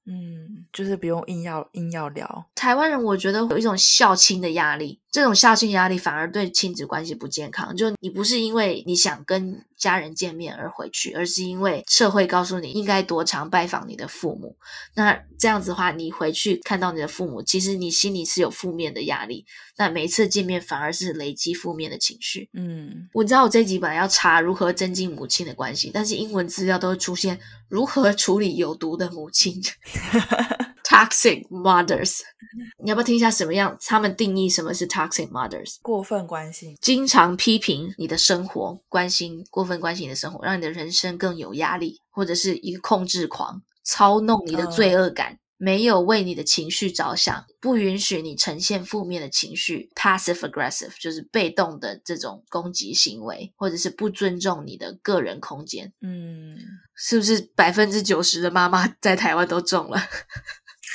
[0.06, 2.46] 嗯，就是不用硬要硬要聊。
[2.54, 7.74] 台湾人我觉得有一种孝亲的压力，这种孝心压力反而对亲子关系不健康。
[7.76, 14.56] 就你不是因为你想跟家人见面而回去，而是因为社会告诉你应该多常拜访你的父母。
[14.94, 19.46] 那这样子的话，你回去看到你的父母，其实你心里是有负面的压力。
[19.76, 22.50] 那每一次见面反而是累积负面的情绪。
[22.52, 29.60] 嗯，我知道我这一集本来要查如何增进母亲的关系，但是英文资料都会出现如何处理有毒的母亲。
[30.90, 32.18] Toxic mothers，
[32.82, 33.78] 你要不要听一下什么样？
[33.86, 35.76] 他们定义什么是 toxic mothers？
[35.82, 55.92] 过分关心，经常批评你的生活，关心过分关心你的生活，让你的人生更有压力，或者是一个控制狂，操弄你的罪恶感，嗯、没有为你的情绪着想，不允许你呈现负面的情绪，passive aggressive 就是被动的这种攻击行为，或者是不尊重你的个人空间。
[56.00, 56.58] 嗯，
[56.96, 60.02] 是不是百分之九十的妈妈在台湾都中了？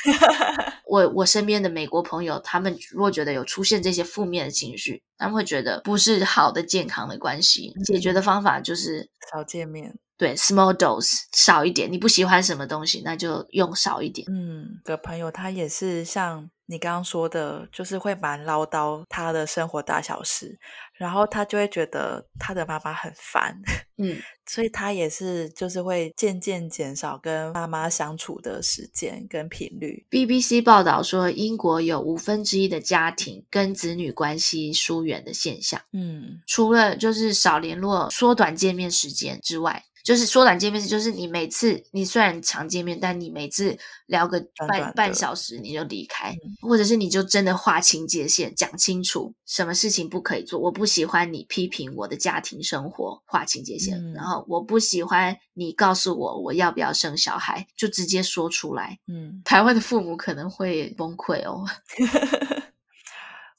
[0.88, 7.74] 我我身边的美国朋友，他们如果觉得有出现这些负面的情绪，他们会觉得不是好的健康的关系。
[7.86, 11.92] 解决的方法就是少见面，对，small dose 少一点。
[11.92, 14.26] 你不喜欢什么东西，那就用少一点。
[14.32, 20.58] 嗯，个朋友他也是像你刚刚说的，就是会蛮唠叨他的生活大小事。
[20.98, 23.54] 然后他就会觉得他的妈妈很烦，
[23.98, 24.16] 嗯，
[24.48, 30.08] 所以他也是就是会渐渐减少跟妈妈相处的时间跟频率。
[30.10, 39.84] BBC 报道说，英国有五分之一的家庭跟子女关系疏远的现象，嗯，除了就是少联络、缩短见面时间之外。
[40.06, 50.60] 就是缩短见面，就是你每次你虽然常见面，但你每次聊个半半小时你就离开，嗯，或者是你就真的划清界限，讲清楚什么事情不可以做。
[50.60, 53.98] 我不喜欢你批评我的家庭生活，划清界限。
[53.98, 59.00] 嗯，然后我不喜欢你告诉我我要不要生小孩，就直接说出来。
[59.08, 61.66] 嗯，台湾的父母可能会崩溃哦。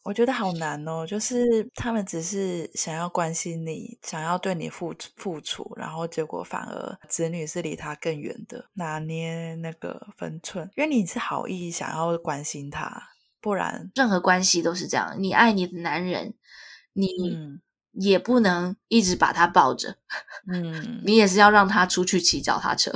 [0.07, 10.71] 我觉得好难哦，就是他们只是想要关心你，想要对你付付出，然后结果反而子女是离他更远的，拿捏那个分寸。
[10.77, 13.03] 因为你是好意想要关心他，
[13.41, 15.17] 不然任何关系都是这样。
[15.19, 16.35] 你爱你的男人，
[16.93, 17.11] 你
[17.91, 19.97] 也不能一直把他抱着，
[20.47, 22.93] 嗯，你也是要让他出去骑脚踏车，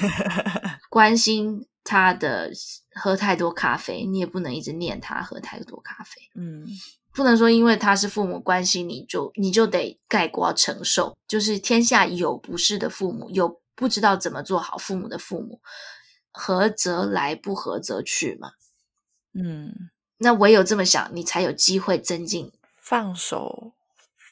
[0.90, 1.66] 关心。
[1.90, 2.50] 他的
[2.98, 6.20] 喝太多咖啡，你也不能一直念他喝太多咖啡。
[6.34, 6.66] 嗯，
[7.12, 11.16] 不能说因为他是父母关心你就你就得概括承受。
[11.26, 15.60] 就是天下有不是的父母，有不知道怎么做好父母的父母，
[16.30, 18.52] 合则来，不合则去嘛。
[19.32, 22.52] 嗯，那唯有这么想，你才有机会增进。
[22.76, 23.74] 放手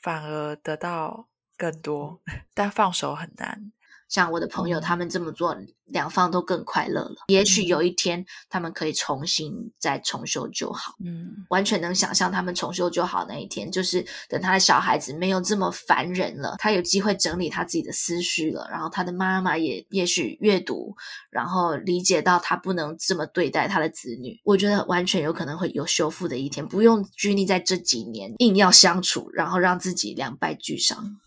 [0.03, 2.21] 反而得到更多，
[2.55, 3.71] 但放手很难。
[4.09, 7.17] 像我的朋友，他们这么做，两方都更快乐了。
[7.29, 10.95] 也许有一天，他们可以重新再重修就好。
[11.05, 20.95] 嗯，完全能想象他们重修就好那一天，就是等他的小孩子没有这么烦人了，他有机会整理他自己的思绪了，然后他的妈妈也也许阅读，
[21.31, 24.41] 然后理解到他不能这么对待他的子女。
[24.45, 31.19] 我觉得完全有可能会有修复的一天，不用拘泥在这几年硬要相处，然后让自己两败俱伤。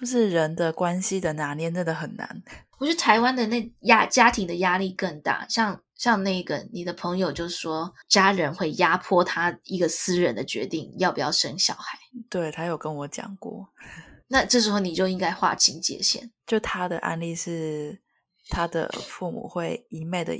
[0.00, 2.42] 就是人的关系的拿捏真的很难。
[2.78, 11.98] 我觉得台湾的那压家庭的压力更大，像像那个你的朋友就说，家人会压迫他一个私人的决定，要不要生小孩。
[12.28, 13.68] 对，他有跟我讲过。
[14.28, 16.30] 那这时候你就应该划清界限。
[16.46, 18.00] 就他的案例是，
[18.48, 20.34] 他的父母会一昧的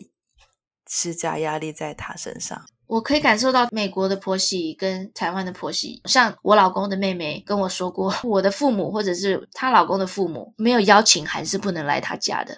[0.88, 2.66] 施加压力在他身上。
[2.92, 12.54] 我可以感受到美国的婆媳跟台湾的婆媳，像我老公的妹妹跟我说过，我的父母或者是她老公的父母没有邀请函是不能来她家的，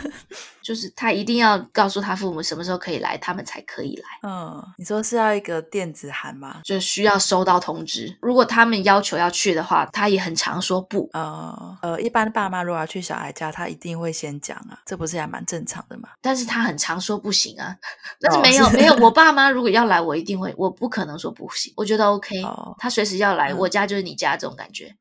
[0.66, 4.28] 就是他一定要告诉他父母什么时候可以来，他们才可以来。
[4.28, 6.60] 嗯，你说是要一个电子函吗？
[6.64, 8.18] 就需要收到通知。
[8.20, 11.08] 如果他们要求要去的话，他也很常说不。
[11.12, 16.08] 呃呃，一般爸妈如果要去小孩家，他一定会先讲啊，这不是还蛮正常的吗？
[16.20, 17.76] 但是他很常说不行啊，
[18.20, 21.72] 但是没有、没有，我爸妈如果要来，我一定会，我不可能说不行。
[21.76, 24.96] 我觉得 OK，、哦、他随时要来、嗯，我家就是你家这种感觉。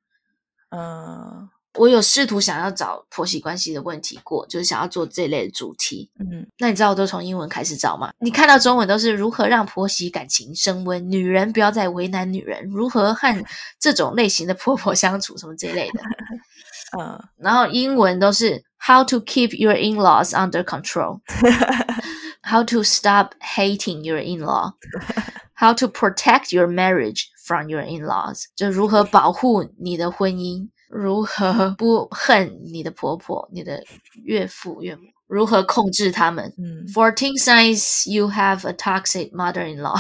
[0.69, 6.09] 嗯，我有试图想要找婆媳关系的问题过，就是想要做这类的主题。
[6.19, 8.11] 嗯，那你知道我都从英文开始找吗？
[8.19, 13.45] 你看到中文都是如何让婆媳感情升温，女人不要再为难女人，如何和
[13.80, 16.01] 这种类型的婆婆相处，什么这类的。
[16.97, 26.55] 嗯，然后英文都是 How to keep your in-laws under control，How to stop hating your in-law，How to protect
[26.55, 30.69] your marriage from your in-laws，就如何保护你的婚姻。
[30.95, 33.83] 如何不恨你的婆婆、你的
[34.23, 35.03] 岳父岳母？
[35.27, 36.53] 如何控制他们？
[36.57, 39.99] 嗯，Fourteen signs you have a toxic mother-in-law。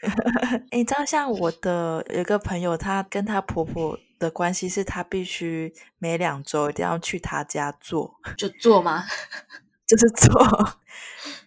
[0.70, 9.04] 你知道，像我的有一个朋友，她跟她婆婆的关系是，她必须每两周一定要去她家做，就做吗？
[9.88, 10.76] 就是做。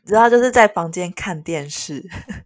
[0.05, 2.03] 主要就是在房间看电视，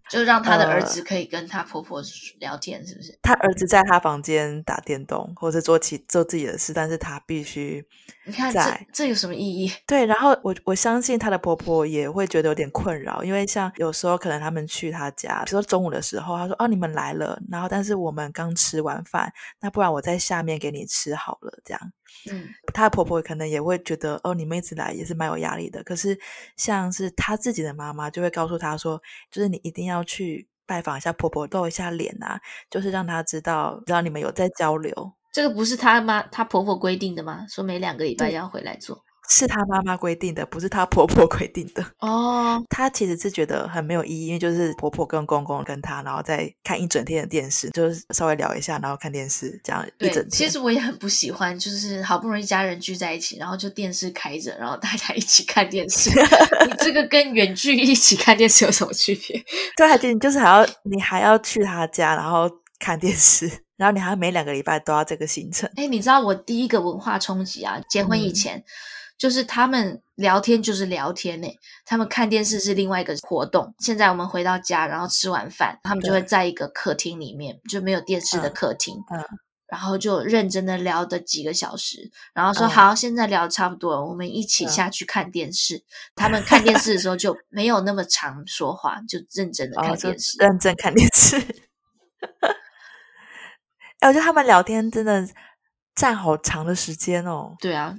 [0.10, 2.01] 就让他的儿子可以跟他婆婆
[2.39, 3.12] 聊天，是不是？
[3.12, 7.86] 呃、他儿子在他房间打电动，或者做其做自己的事，但是他必须。
[8.28, 8.60] 你看这
[8.91, 9.72] 这有什么意义？
[9.86, 19.32] 对，然后我我相信他的婆婆也会觉得有点困扰，因为像有时候可能他们去他家，比如说中午的时候，他说：“哦，你们来了。”然后但是我们刚吃完饭，
[19.62, 21.91] 那不然我在下面给你吃好了，这样。
[22.32, 25.84] 嗯，她的婆婆可能也会觉得哦，你们一直来也是蛮有压力的。
[25.84, 26.20] 可是
[26.57, 29.01] 像是她自己的妈妈就会告诉她说，
[29.32, 35.13] 就是你一定要去拜访一下婆婆，露一下脸啊，就是让她知道，知道你们有在交流。
[35.32, 37.45] 这个不是她妈她婆婆规定的吗？
[37.47, 39.05] 说每两个礼拜要回来做。
[39.30, 42.63] 是她妈妈规定的，不是她婆婆规定的哦。
[42.69, 50.30] 她其实是觉得很没有意义，因为就是婆婆跟公公跟她，然后再看一整天的电视，就是稍微聊一下，然后看电视这样一整天。
[50.30, 56.09] 其实我也很不喜欢，就是好不容易家人聚在一起，然后就电视开着，然后大家一起看电视。
[56.67, 59.43] 你这个跟远距一起看电视有什么区别？
[59.76, 62.49] 对，还你就是还要你还要去她家，然后
[62.80, 65.69] 看电视，然后你还要每两个礼拜都要这个行程。
[65.76, 67.82] 哎，你知道我第一个文化冲击啊？
[67.89, 68.57] 结婚以前。
[68.57, 68.63] 嗯
[69.18, 71.47] 就是他们聊天就是聊天呢，
[71.86, 73.74] 他们看电视是另外一个活动。
[73.80, 79.24] 现在我们回到家，然后吃完饭，他们就会在一个客厅里面，就没有电视的客厅，嗯，
[79.68, 85.78] 然后就认真的聊的几个小时，然后说、嗯、好，现在聊得差不多了，我们一起下去看电视。
[85.78, 85.84] 嗯、
[86.16, 91.38] 他们看电视的时候就没有那么常说话，就认真的看电视，哦、认真看电视。
[93.99, 95.28] 哎，我觉得他们聊天真的
[95.95, 97.55] 占好长的时间哦。
[97.59, 97.95] 对啊。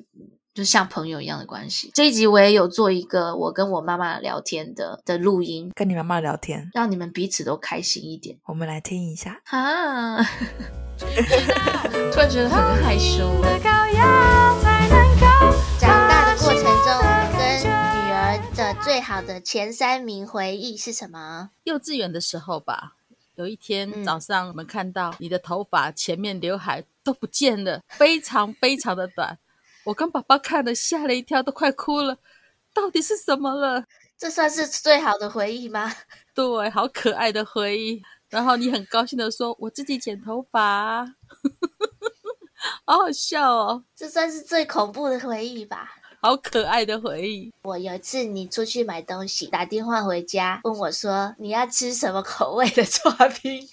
[0.56, 1.90] 就像朋友一样的关系。
[1.92, 8.38] 这一集我也有做一个我跟我妈妈聊天的的录音，跟你妈妈聊天，让你们彼此都开心一点。
[8.46, 9.38] 我们来听一下。
[9.50, 10.16] 啊，
[12.10, 13.30] 突然觉得很害羞。
[15.78, 21.50] 长大的过程中，我跟女儿的最好的前三名回忆是什么？
[21.64, 22.94] 幼稚园的时候吧。
[23.34, 29.38] 有一天早上，我们看到你的头发前面刘海都不见了，非常非常的短。
[29.86, 32.18] 我跟爸爸看了，吓了一跳，都快哭了。
[32.74, 33.84] 到底是什么了？
[34.18, 35.92] 这算是最好的回忆吗？
[36.34, 38.02] 对，好可爱的回忆。
[38.28, 41.06] 然后你很高兴的说：“我自己剪头发。
[42.84, 43.84] ”好好笑哦！
[43.94, 45.88] 这算是最恐怖的回忆吧？
[46.20, 47.52] 好可爱的回忆。
[47.62, 53.68] 我有一次你出去买东西，打电话回家问我说：“你要吃什么口味的 剉冰？”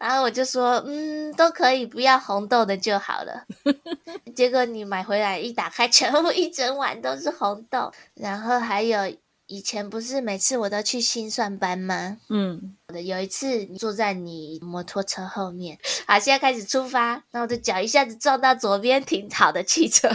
[0.00, 3.44] 然后我就说，嗯，都可以，不要红豆的就好了。
[4.34, 7.92] 结果你买回来一打开， 全部一整碗都是红豆。
[8.14, 9.12] 然后还有
[9.46, 12.18] 以前不是每次我都去心算班吗？
[12.28, 20.08] 嗯，有一次坐在你摩托车后面，好，现在开始出发，然后我的脚一下子撞到左边停好的汽车，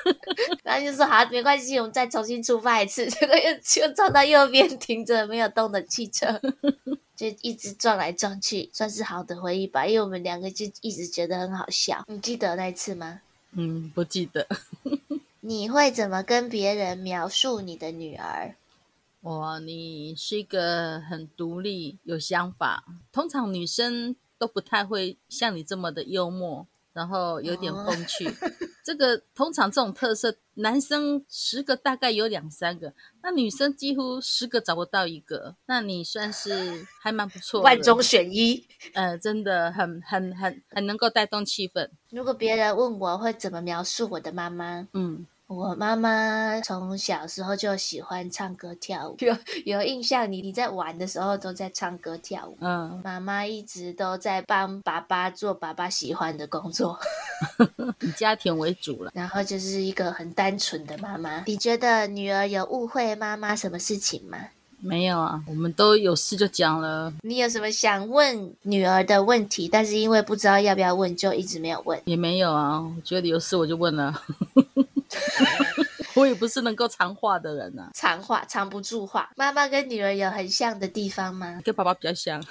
[0.64, 3.06] 然后就说好，没关系，我们再重新出发一次。
[3.06, 6.40] 结果又又撞到右边停着没有动的汽车。
[7.22, 9.86] 就一直撞来撞去，算是好的回忆吧。
[9.86, 12.04] 因为我们两个就一直觉得很好笑。
[12.08, 13.20] 你记得那一次吗？
[13.52, 14.44] 嗯，不记得。
[15.38, 18.56] 你会怎么跟别人描述你的女儿？
[19.20, 22.84] 哇，你是一个很独立、有想法。
[23.12, 26.66] 通常女生都不太会像你这么的幽默。
[26.92, 28.32] 然后有点风趣，哦、
[28.84, 35.56] 这个通常这种特色，男生十个大概有两三个，那女生几乎十个找不到一个。
[35.66, 41.88] 那你算是还蛮不错，万中选一， 呃，真的很很很很能够带动气氛。
[42.10, 45.26] 如果别人问我会怎么描述我的妈妈，嗯。
[45.54, 49.36] 我妈妈从小时候就喜欢唱歌跳舞，有
[49.66, 52.56] 有印象你，你你在玩的时候都在唱歌跳舞。
[52.60, 56.98] 嗯，妈妈一直都在帮爸爸做爸爸喜欢的工作，
[58.00, 59.10] 以家庭为主了。
[59.14, 61.42] 然后就是一个很单纯的妈妈。
[61.46, 64.38] 你觉得女儿有误会妈妈什么事情吗？
[64.84, 67.12] 没有啊，我们都有事就讲了。
[67.22, 69.68] 你有什么想问女儿的问题？
[69.68, 72.00] 但是因为不知道要不要问，就一直没有问。
[72.04, 74.12] 也没有啊，我觉得有事我就问了。
[76.14, 79.30] 我也不是能够藏话的人啊，藏话藏不住话。
[79.36, 81.60] 妈妈跟女儿有很像的地方吗？
[81.64, 82.42] 跟爸爸比较像。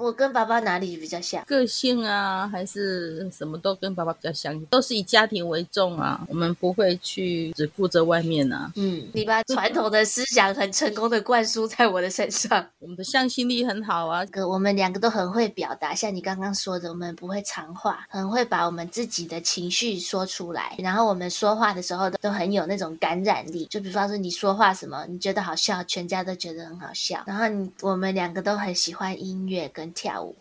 [0.00, 1.44] 我跟爸爸哪里比较像？
[1.44, 6.26] 个性啊，还是什么都跟爸爸比较像，都是以家庭为重啊。
[6.26, 8.72] 我们不会去只顾着外面啊。
[8.76, 12.66] 嗯，你把传统的思想很成功的灌输在我的身上。
[12.78, 20.74] 我们的向心力很好啊，哥，我们两个都很会表达，像你刚刚说的，我们不会藏话，很会把我们自己的情绪说出来。
[20.78, 23.66] 然后我们说话的时候都很有那种感染力。
[23.66, 27.22] 就比方说你说话什么，你觉得好笑，全家都觉得很好笑。
[27.26, 29.89] 然后你我们两个都很喜欢音乐跟。
[29.90, 30.36] 跳舞，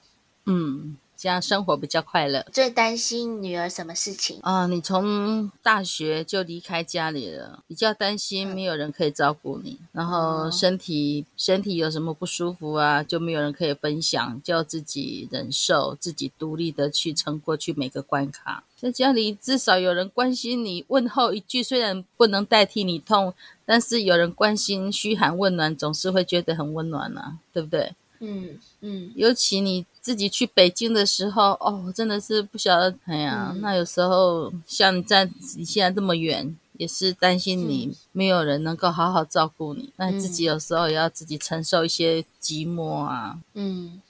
[0.46, 2.46] 嗯，这样生活比较快乐。
[2.52, 4.68] 最担心女儿什么事情啊？
[4.68, 18.64] 你从大学就离开家里了，比较担心没有人可以照顾你，嗯、然后身体、哦、身体有什么不舒服啊，就没有人可以分享，就要自己忍受，自己独立的去撑过去每个关卡。
[18.78, 23.34] 在家里至少有人关心你，问候一句，虽然不能代替你痛，
[23.66, 27.94] 但是有人关心、嘘寒问暖，总是会觉得很温暖啊，对不对？
[28.20, 44.02] 嗯嗯，尤其你自己去北京的时候，哦，真的是不晓得，哎呀，嗯、那有时候像你在你现在这么远，也是担心你没有人能够好好照顾你，嗯、那你自己有时候也要自己承受一些寂寞啊，嗯，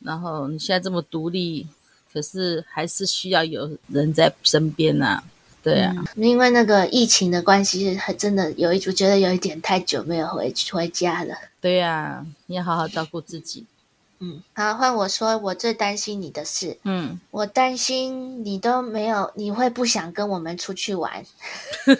[0.00, 1.66] 然后你现在这么独立，
[2.12, 5.22] 可是还是需要有人在身边啊，
[5.68, 11.34] 对啊，嗯、因为那个疫情的关系，还真的有一，我觉得有一点太久没有回回家了。
[11.60, 13.66] 对呀，你要好好照顾自己。
[14.20, 16.76] 嗯，好，换我说，我最担心你的事。
[16.84, 21.24] 嗯，我担心你都没有，你会不想跟我们出去玩。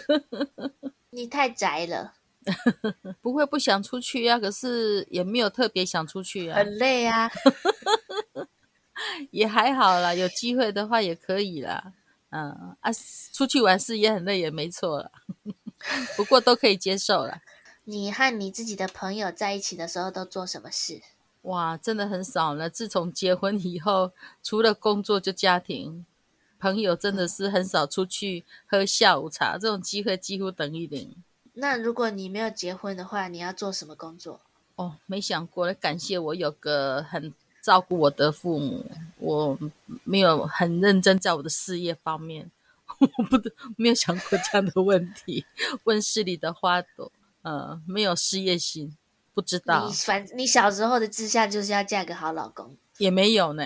[1.11, 2.13] 你太宅了。
[3.21, 6.57] 不会不想出去呀、啊，可是也没有特别想出去啊。
[6.57, 7.29] 很累啊。
[9.31, 11.93] 也还好啦，有机会的话也可以啦。
[12.29, 12.91] 嗯啊，
[13.33, 15.11] 出去玩是也很累，也没错了。
[16.17, 17.41] 不过都可以接受了。
[17.85, 21.01] 你和你自己的朋友在一起的时候都做什么事？
[21.43, 22.69] 哇，真的很少了。
[22.69, 24.11] 自从结婚以后，
[24.43, 26.05] 除了工作就家庭，
[26.59, 31.15] 朋友真的是很少出去喝下午茶，这种机会几乎等于零。
[31.53, 34.41] 那如果你没有结婚的话，你要做什么工作？
[34.75, 35.73] 哦，没想过。
[35.73, 38.85] 感谢我有个很照顾我的父母，
[39.17, 39.57] 我
[40.03, 42.49] 没有很认真在我的事业方面，
[43.17, 45.45] 我不得没有想过这样的问题。
[45.85, 47.11] 温室里的花朵。
[47.41, 48.97] 呃，没有事业心，
[49.33, 49.87] 不知道。
[49.87, 53.63] 你反你小时候的志向就是要嫁个好老公，也没有呢。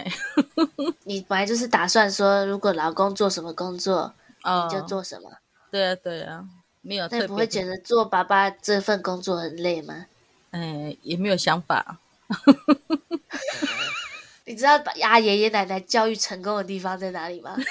[1.05, 4.13] 你本来就是打算说，如果老公做什么工作，
[4.43, 5.31] 哦、你就做什么。
[5.71, 6.45] 对啊，对啊，
[6.81, 7.07] 没有。
[7.09, 10.05] 那你不会觉得做爸爸这份工作很累吗？
[10.51, 11.97] 哎，也没有想法。
[14.45, 17.55] 你知道把爷爷奶奶教育成功的地方在哪里吗？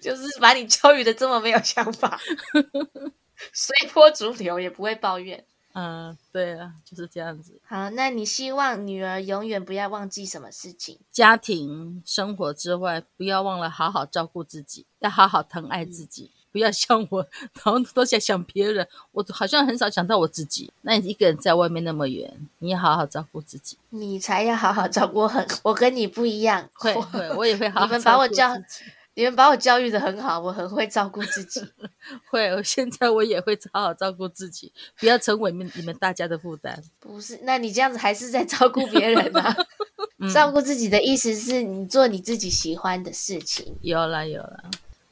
[0.00, 2.20] 就是把你教育的这么没有想法，
[3.52, 5.44] 随波逐流也不会抱怨。
[5.72, 7.60] 嗯，对啊，就是这样子。
[7.66, 10.98] 好，那你希望女儿永远不要忘记什么事情？
[11.12, 17.20] 家庭生活之外，不要忘了好好照顾自己，要好好疼爱自己，嗯、不要像我，
[17.62, 18.88] 然后都在想别人。
[19.12, 20.72] 我好像很少想到我自己。
[20.80, 23.76] 那你一个人在外面那么远，你要好好照顾自己。
[23.90, 26.66] 你才要好好照顾很， 我跟你不一样。
[26.72, 28.40] 会会， 我也会好好照顾自己。
[28.40, 28.64] 你们把我教。
[29.18, 31.66] 你们把我教育的很好，我很会照顾自己。
[32.30, 36.82] 会，我现在我也会好好照顾自己，不要成为你们你们大家的负担。
[37.00, 39.56] 不是，那你这样子还是在照顾别人啊？
[40.18, 43.76] 嗯、照顾自己的意思是你做你自己喜欢的事情。
[43.80, 44.64] 有了，有了。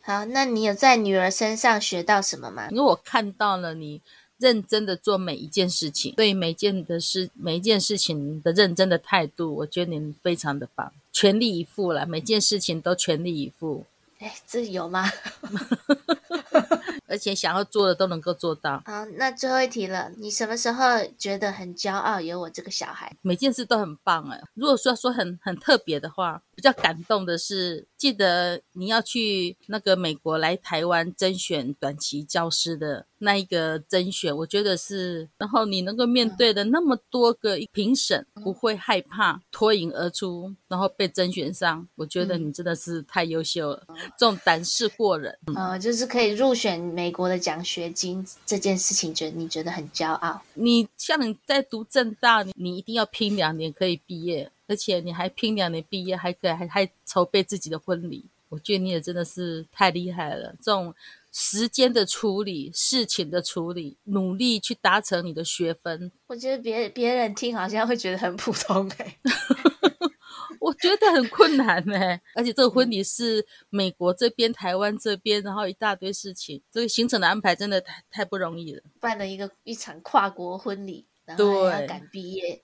[0.07, 2.69] 好，那你有在女儿身上学到什么吗？
[2.71, 4.03] 因为我看到了你
[4.37, 13.87] 认真的做每一件事情，对每件的事每一件事情的认真的态度，我觉得你非常的棒，全力以赴了，每件事情都全力以赴。
[14.19, 15.11] 哎，这有吗？
[17.07, 18.83] 而且想要做的都能够做到。
[18.87, 20.85] 好，那最后一题了，你什么时候
[21.19, 23.15] 觉得很骄傲有我这个小孩？
[23.23, 24.41] 每件事都很棒哎。
[24.55, 43.83] 如果说说很很特别的话，比较感动的是，记得你要去那个美国来台湾甄选短期教师的那一个甄选，我觉得是，然后你能够面对的那么多个评审，不会害怕脱颖而出，然后被甄选上，我觉得你真的是太优秀了，
[44.19, 45.37] 这种胆识过人。
[45.47, 50.43] 嗯，呃，就是可以入选美国的奖学金这件事情，觉得你觉得很骄傲。
[50.55, 54.51] 你像你在读正大，你你一定要拼两年可以毕业。
[54.67, 60.55] 而且你还拼两年毕业，还可以还还筹备自己的婚礼，我觉得你也真的是太厉害了。
[60.59, 60.95] 这种
[61.33, 66.11] 时间的处理、事情的处理，努力去达成你的学分。
[66.29, 69.19] 我觉得别别人听好像会觉得很普通哎、欸，
[70.61, 78.83] 我觉得很困难呢、欸，而且这个婚礼是美国这边、台湾这边，然后一大堆事情，这个行程的安排真的太太不容易了。
[79.01, 82.63] 办了一个一场跨国婚礼，然后还要赶毕业，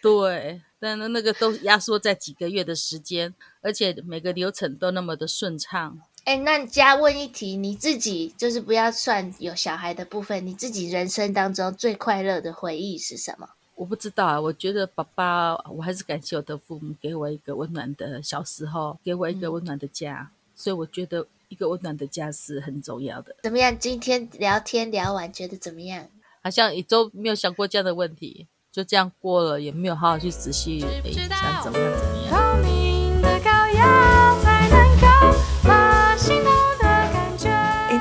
[0.00, 6.00] 对，但那那个都压缩在几个月的时间，而且每个流程都那么的顺畅。
[6.24, 13.48] 哎，那加问一题，你自己就是不要算有小孩的部分，你自己人生当中最快乐的回忆是什么？
[13.74, 23.34] 我不知道啊，我觉得爸爸，我还是感谢我的父母给我一个温暖的小时候，给我一个温暖的家，嗯、所以我觉得一个温暖的家是很重要的。
[23.42, 23.76] 怎么样？
[23.78, 26.06] 今天聊天聊完，觉得怎么样？
[26.42, 34.31] 好像一周没有想过这样的问题，就这样过了，也没有好好去仔细哎想怎么样怎么样。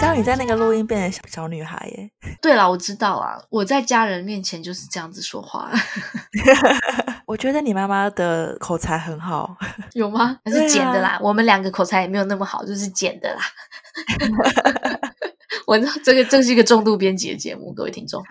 [0.01, 2.09] 当你在那个录音变成小小女孩耶？
[2.41, 5.71] 对了，我知道啊，我在家人面前就是这样子说话。
[7.27, 9.55] 我觉得你妈妈的口才很好，
[9.93, 10.39] 有吗？
[10.43, 11.09] 还是剪的啦？
[11.09, 13.41] 啊、我们两个口才也没有那么好，就是剪的啦。
[15.67, 18.21] 我知道这个这是一个重度编辑的节目，各位听众。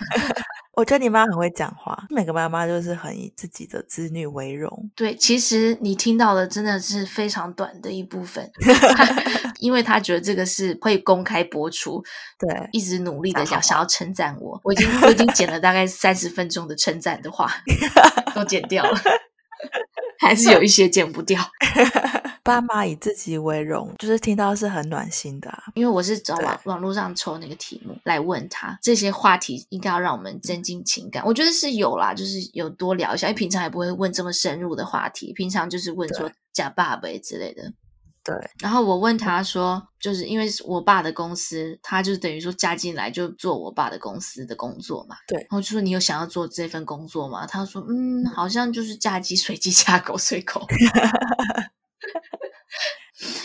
[0.72, 4.90] 我觉得你妈很会讲话，每个妈妈就是很以自己的子女为荣。
[4.94, 8.50] 对，其实你听到的真的是非常短的一部分
[9.58, 12.02] 因为她觉得这个是会公开播出。
[12.38, 17.50] 对，一直努力的想想要称赞我，我已经我已经剪了大概三十分钟的称赞的话，
[18.34, 18.98] 都剪掉了，
[20.20, 21.42] 还是有一些剪不掉。
[22.42, 25.64] 爸妈以自己为荣，就是听到是很暖心的啊。
[25.74, 31.24] 因为我是找网网络上抽那个题目来问他，这些话题应该要让我们增进情感。
[31.24, 37.72] 我觉得是有啦，就是有多聊一下，因为平常也不会问这么深入的话题，平常就是问说假爸爸之类的。
[38.24, 38.34] 对。
[38.60, 45.16] 然后我问他说，就是因为我爸的公司，他就等于说加进来就做我爸的公司的工作嘛。
[45.26, 45.38] 对。
[45.38, 47.46] 然后就说你有想要做这份工作吗？
[47.46, 50.66] 他说嗯，好像就是嫁鸡随鸡，嫁狗随狗。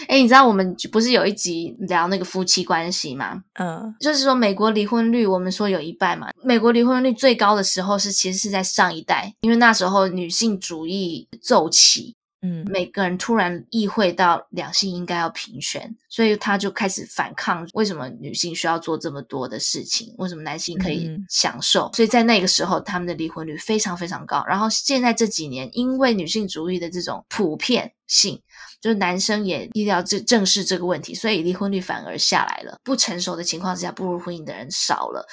[0.07, 3.43] 哎，你知道我们不是有一集聊那个夫妻关系吗？
[3.55, 6.30] 嗯，就是说美国离婚率，我们说有一半嘛。
[6.43, 12.15] 美国离婚率最高的时候是其实是在上一代，因为那时候女性主义骤起，
[12.45, 20.13] 嗯，每个人突然意会到两性应该要平权，所以他就开始反抗，为什么女性需要做这么多的事情？
[20.17, 21.87] 为什么男性可以享受？
[21.87, 24.43] 嗯，所以在那个时候，他们的离婚率非常非常高。
[24.47, 28.41] 然后现在这几年，因为女性主义的这种普遍性。
[28.81, 32.77] 就是男生也一定要正正视这个问题，所以离婚率反而下来了。
[32.83, 35.25] 不成熟的情况之下，步入婚姻的人少了，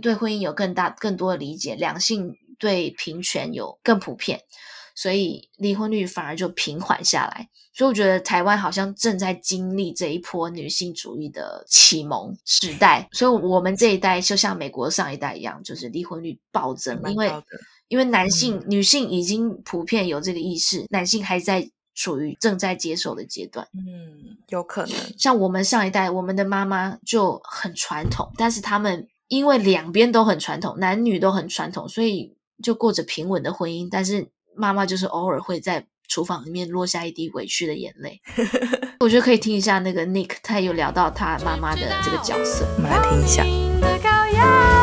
[0.00, 4.40] 对婚姻有更大、更多的理解，两性对平权有更普遍，
[4.94, 7.48] 所以离婚率反而就平缓下来。
[7.74, 13.08] 所以我觉得台湾好像正在经历这一波女性主义的启蒙时代。
[13.12, 17.30] 所以我们这一代就像美国上一代一样，就是离婚率暴增，因为
[17.88, 21.70] 因为男性、嗯、女性已经普遍有这个意识，男性还在。
[21.94, 24.94] 处于正在接受的阶段，嗯，有可能。
[25.18, 33.88] 像我们上一代，我们的妈妈就很传统，但是他们因为两边都很传统，男女都很传统，所以就过着平稳的婚姻。
[33.90, 34.26] 但是
[34.56, 38.20] 妈妈就是偶尔会在厨房里面落下一滴委屈的眼泪。
[39.00, 44.81] 我觉得可以听一下那个 Nick，他有聊到他妈妈的这个角色，我们来听一下。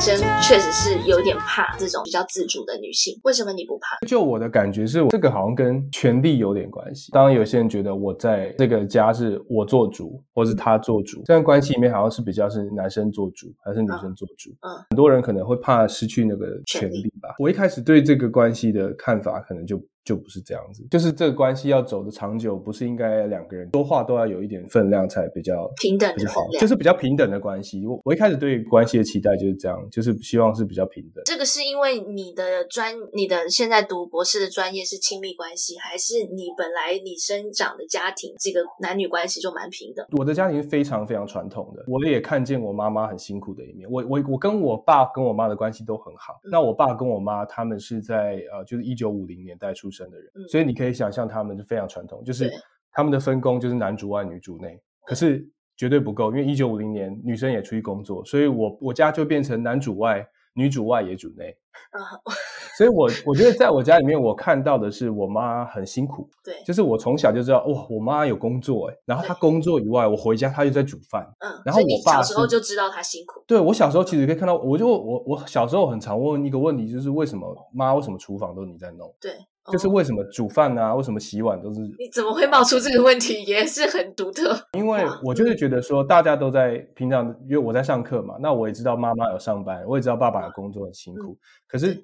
[0.00, 4.06] 真确实是有点怕这种比较自主的女性，为什么你不怕？
[4.06, 7.12] 就我的感觉是，这个好像跟权力有点关系。
[7.12, 14.50] 当然，有些人觉得我在这个家是我做主，或是他做主，这样关系里面好像是比较是男生做主，还是女生做主？
[14.60, 17.34] 嗯，很多人可能会怕失去那个权力吧。
[17.38, 19.80] 我一开始对这个关系的看法，可能就。
[20.10, 27.86] 就不是这样子，就是这个关系要走的长久，不是应该两个人说话都要有一点分量才比较平等的好，就是比较平等的关系。
[27.86, 31.22] 我我一开始对关系的期待就是这样，就是希望是比较平等。
[31.26, 40.04] 这个是因为你的专，你的现在读博士的专业是亲密关系，还是你本来你生长的家庭这个男女关系就蛮平等？
[40.18, 43.88] 我的家庭是非常非常传统的，我也看见我妈妈很辛苦的一面。
[43.88, 46.40] 我我我跟我爸跟我妈的关系都很好。
[46.42, 50.74] 嗯、那我爸跟我妈他们是在呃，就是一九五零年代出生的人，嗯、所以你。
[50.80, 52.50] 可以想象他们是非常传统，就是
[52.90, 55.46] 他们的分工就是男主外女主内，可是
[55.76, 61.54] 绝对不够，因为一九五零年女生也出去工作，所以我我家就变成男主外女主外也主内。
[62.76, 66.28] 所以我我觉得在我家里面，我看到的是我妈很辛苦。
[66.42, 71.26] 对，就是我从小就知道，哇，我妈有工作哎，然后她工作以外，我回家她又在煮饭。
[71.40, 73.42] 嗯，然后我爸小时候就知道她辛苦。
[73.46, 79.12] 对，我小时候其实可以看到，我就我我小时候很常问一个问题，就是为什么妈为什么厨房都是你在弄？
[79.20, 79.32] 对。
[79.70, 81.80] 就是为什么煮饭啊，为什么洗碗都是？
[81.80, 83.44] 你怎么会冒出这个问题？
[83.44, 84.56] 也是很独特。
[84.72, 91.36] 因为我就是觉得说，大家都在平常，因为我在上课嘛，那我也知道妈妈有上班，我也知道爸爸的工作很辛苦。
[91.68, 92.02] 可是，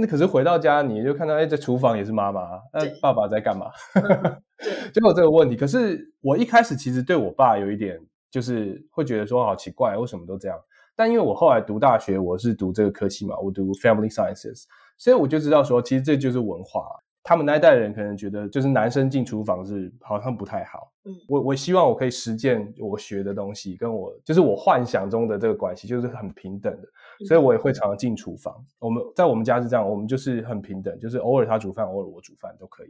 [0.00, 3.70] 跟可是回到家，你就看到，哎，这厨房也是妈妈，那爸爸在干嘛？
[3.94, 5.54] 对， 就有这个问题。
[5.54, 10.58] 可是我一开始其实对我爸有一点，就是会觉得说，好奇怪，为什么都这样？
[10.96, 14.64] 但因为我后来读大学，我是读这个科系嘛，我读 Family Sciences。
[14.98, 16.82] 所以我就知道说，其实这就是文化。
[17.24, 20.92] 他们那一代人可能觉得，就是男生进厨房是好像不太好。
[21.06, 26.88] 嗯，我我希望我可以实践我学的东西，跟我就是我幻想中的这个关系，就是很平等的。
[27.26, 28.54] 所以我也会常常进厨房。
[28.78, 32.88] 我们在我们家是这样，我们就是很平等，就是偶尔他煮饭，偶尔我煮饭都可以。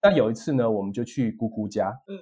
[0.00, 2.16] 但有一次呢，我们就去姑姑家，嗯，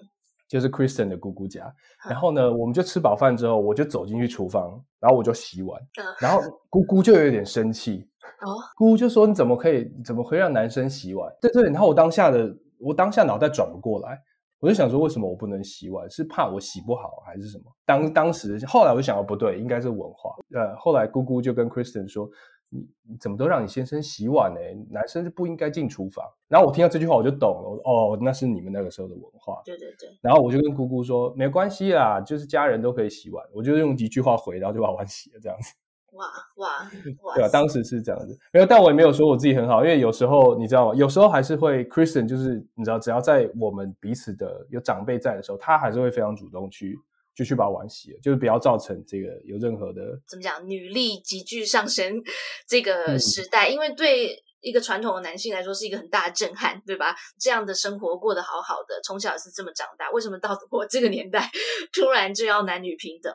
[0.48, 1.70] 就是 Kristen 的姑姑家。
[2.08, 5.80] 然后呢，我们就吃饱饭之后，我就走进去厨房，然后我就洗碗，
[6.20, 6.40] 然后
[6.70, 8.08] 姑姑就有点生气。
[8.41, 9.91] 哦，姑姑就说：“你怎么可以？
[10.05, 14.18] 怎么会让男生洗碗？”对对，然后我当下的我当下脑袋转不过来，
[14.59, 16.09] 我就想说：为什么我不能洗碗？
[16.11, 17.64] 是怕我洗不好，还是什么？
[17.85, 20.35] 当当时后来我就想到不对，应该是文化。
[20.55, 22.28] 呃，后来姑姑就跟 Kristen 说
[22.70, 24.61] ：“你你怎么都让你先生洗碗呢？
[24.91, 27.68] 男生是不应该进厨房。”然后我听到这句话，我就懂了。
[27.68, 27.83] 我说
[28.14, 30.09] ：“哦，那是你们那个时候的文化。”对对对。
[30.20, 35.74] 然后我就跟姑姑说：“没关系啦，就是家人都可以洗碗。”我就用一句话回，然后就把碗洗了，这样子。
[36.12, 36.90] 哇哇
[37.22, 37.34] 哇！
[37.36, 40.94] 对啊，当时是这样子，没有，但我也没有说我自己很好，因为有时候你知道吗？
[40.94, 46.98] 有时候还是会 Christian，就是你知道，只要在我们彼此的有长辈在的时候，他还是会非常主动去
[47.34, 52.20] 就去把碗洗了，就是不要造成这个有任何的怎么讲，女力急剧上升
[52.66, 57.14] 这个时代，嗯、因为对一个传统的男性来说是一个很大的震撼，对吧？
[57.38, 61.48] 这样的生活过得好好的，从小是这么长大，为什么到我这个年代
[61.94, 63.32] 突然就要男女平等？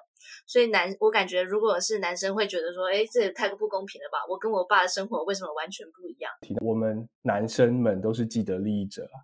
[0.47, 4.19] 所以男，我感觉如果是男生会觉得说，哎，这也太不公平了吧？
[4.29, 6.31] 我跟我爸的生活为什么完全不一样？
[6.61, 9.17] 我们男生们都是既得利益者啊，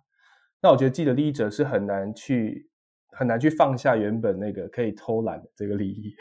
[0.60, 2.68] 那我觉得既得利益者是很难去
[3.16, 6.12] 很难去放下原本那个可以偷懒的这个利益，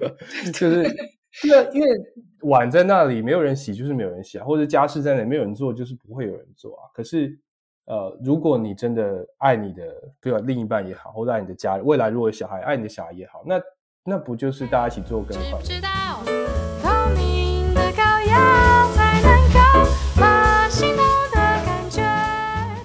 [0.52, 0.84] 就是
[1.44, 1.88] 因为因为
[2.40, 6.88] 碗在那里没有人洗，就是没有人洗啊，或者家事在那里没有人做，就是不会有人做啊。
[6.94, 7.38] 可是
[7.84, 9.82] 呃，如果你真的爱你的，
[10.18, 10.38] 对吧？
[10.46, 13.60] 另一半也好，或者爱你的家人，未来如果有小孩爱你的小孩也好，那。
[14.08, 15.60] 那不就是大家一起做更快？
[15.64, 15.88] 知道
[16.80, 19.90] 透明的膏药才能够
[20.20, 21.02] 把心头
[21.32, 22.00] 的感觉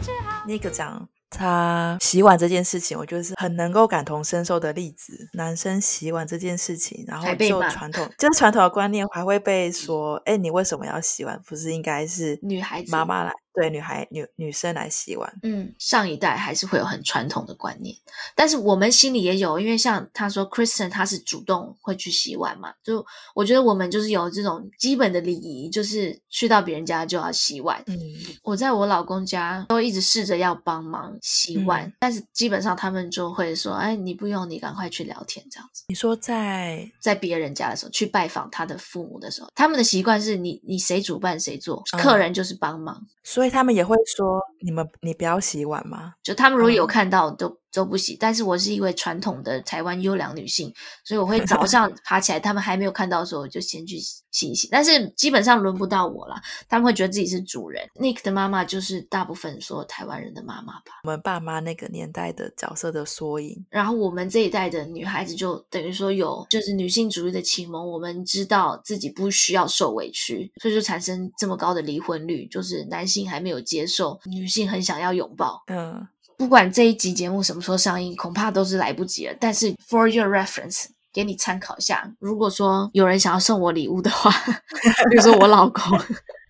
[0.02, 0.44] 治好。
[0.48, 5.30] 那个讲他洗碗这件事情，我觉得是很能够感同身受的例子。
[5.34, 11.40] 男生洗碗这件事情，然后就传统，就是传统的观念还会被说：“哎，你为什么要洗碗？
[11.46, 17.94] 不是应该是女孩子妈妈来？”对，女孩女女生来洗碗，嗯，上一代还是会有很传统的观念，
[18.34, 27.84] 但是我们心里也有，因为像他说，Kristen 他是主动会去洗碗嘛，就我觉得我们就是有这种基本的礼仪，就是去到别人家就要洗碗。
[27.88, 27.98] 嗯，
[28.44, 35.84] 我在我老公家都一直试着要帮忙洗碗，嗯，但是基本上他们就会说，哎，你不用，你赶快去聊天这样子。
[35.90, 42.96] 你说在在别人家的时候，去拜访他的父母的时候，他们的习惯是你你谁主办谁做，客人就是帮忙。
[42.96, 47.48] 嗯所以他们也会说：“你们，你不要洗碗吗？”就他们如果有看到都。
[47.48, 50.74] 嗯都不洗，但是我是一位传统的台湾优良女性，
[51.06, 54.68] 所以我会早上 爬起来，他们还没有看到的时候，我就先去洗一洗。
[54.70, 56.36] 但是基本上轮不到我了，
[56.68, 57.82] 他们会觉得自己是主人。
[57.96, 63.66] Nick 的妈妈就是大部分说台湾人的妈妈吧，我们爸妈那个年代的角色的缩影。
[63.70, 75.64] 然后我们这一代的女孩子就等于说有就是女性主义的启蒙，我们知道自己不需要受委屈，所以就产生这么高的离婚率，就是男性还没有接受，女性很想要拥抱。
[75.68, 76.08] 嗯。
[76.38, 79.36] 不管这一集节目什么时候上映，恐怕都是来不及了。
[79.40, 82.12] 但是，for your reference，给你参考一下。
[82.20, 84.32] 如果说有人想要送我礼物的话，
[85.12, 86.00] 比如说我老公。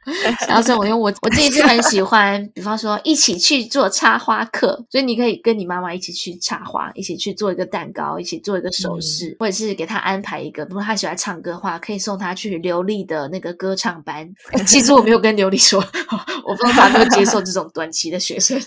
[0.48, 14.28] 然后，所以我因为我我自己是很喜欢，比方说一起去做插花课，所以你可以跟你妈妈一起去插花，一起去做一个蛋糕，一起做一个首饰，嗯、或者是给她安排一个，如果他喜欢唱歌的话，可以送她去流利的那个歌唱班。
[14.66, 15.80] 其实我没有跟流利说，
[16.46, 18.60] 我不知道他能不能接受这种短期的学生，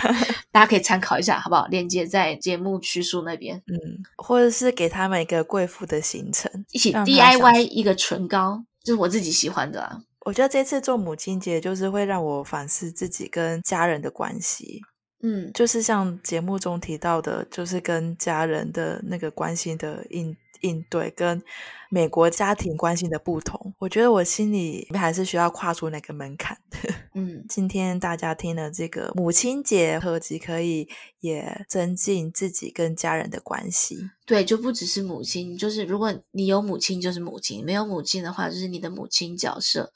[0.52, 1.66] 大家可以参考一下，好不好？
[1.68, 9.98] 链接在节目叙述那边，嗯，或者是给他们一个贵妇的行程，一起 DIY 一个唇膏，就是我自己喜欢的啊。
[10.24, 14.80] 我觉得这次做母亲节，就是会让我反思自己跟家人的关系。
[15.24, 21.42] 嗯，就是像节目中提到的，就是跟家人的那个关系的印应对，跟
[21.90, 23.74] 美国家庭关系的不同。
[23.78, 26.58] 我觉得我心里还是需要跨出那个门槛。
[27.14, 30.88] 嗯，今天大家听了这个母亲节特辑，可以
[31.20, 34.10] 也增进自己跟家人的关系。
[34.24, 39.92] 对，就不只是母亲，就是如果你有母亲，就是母亲；没有母亲的话，就是你的母亲角色，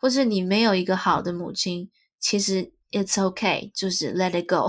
[0.00, 2.72] 或是你没有一个好的母亲，其实。
[2.92, 4.68] It's okay，就是 let it go，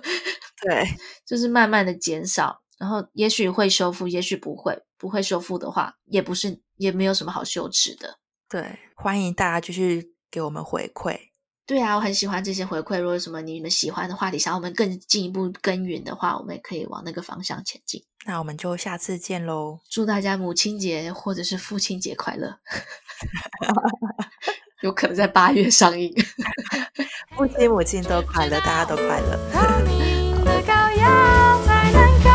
[0.64, 0.86] 对，
[1.26, 8.18] 就是慢慢的减少，然后也许会修复，也许不会，不会修复的话，也不是，也没有什么好羞耻的。
[8.48, 11.16] 对，欢迎大家继续给我们回馈。
[11.66, 12.98] 对啊，我很喜欢这些回馈。
[12.98, 18.02] 如果有什么你们喜欢的话题，想要我们更进一步耕耘的话，我们也可以往那个方向前进。
[18.24, 19.78] 那我们就下次见喽！
[19.90, 22.58] 祝大家母亲节或者是父亲节快乐。
[24.80, 26.10] 有可能在八月上映。
[27.36, 29.38] 父亲母亲都快乐，大家都快乐。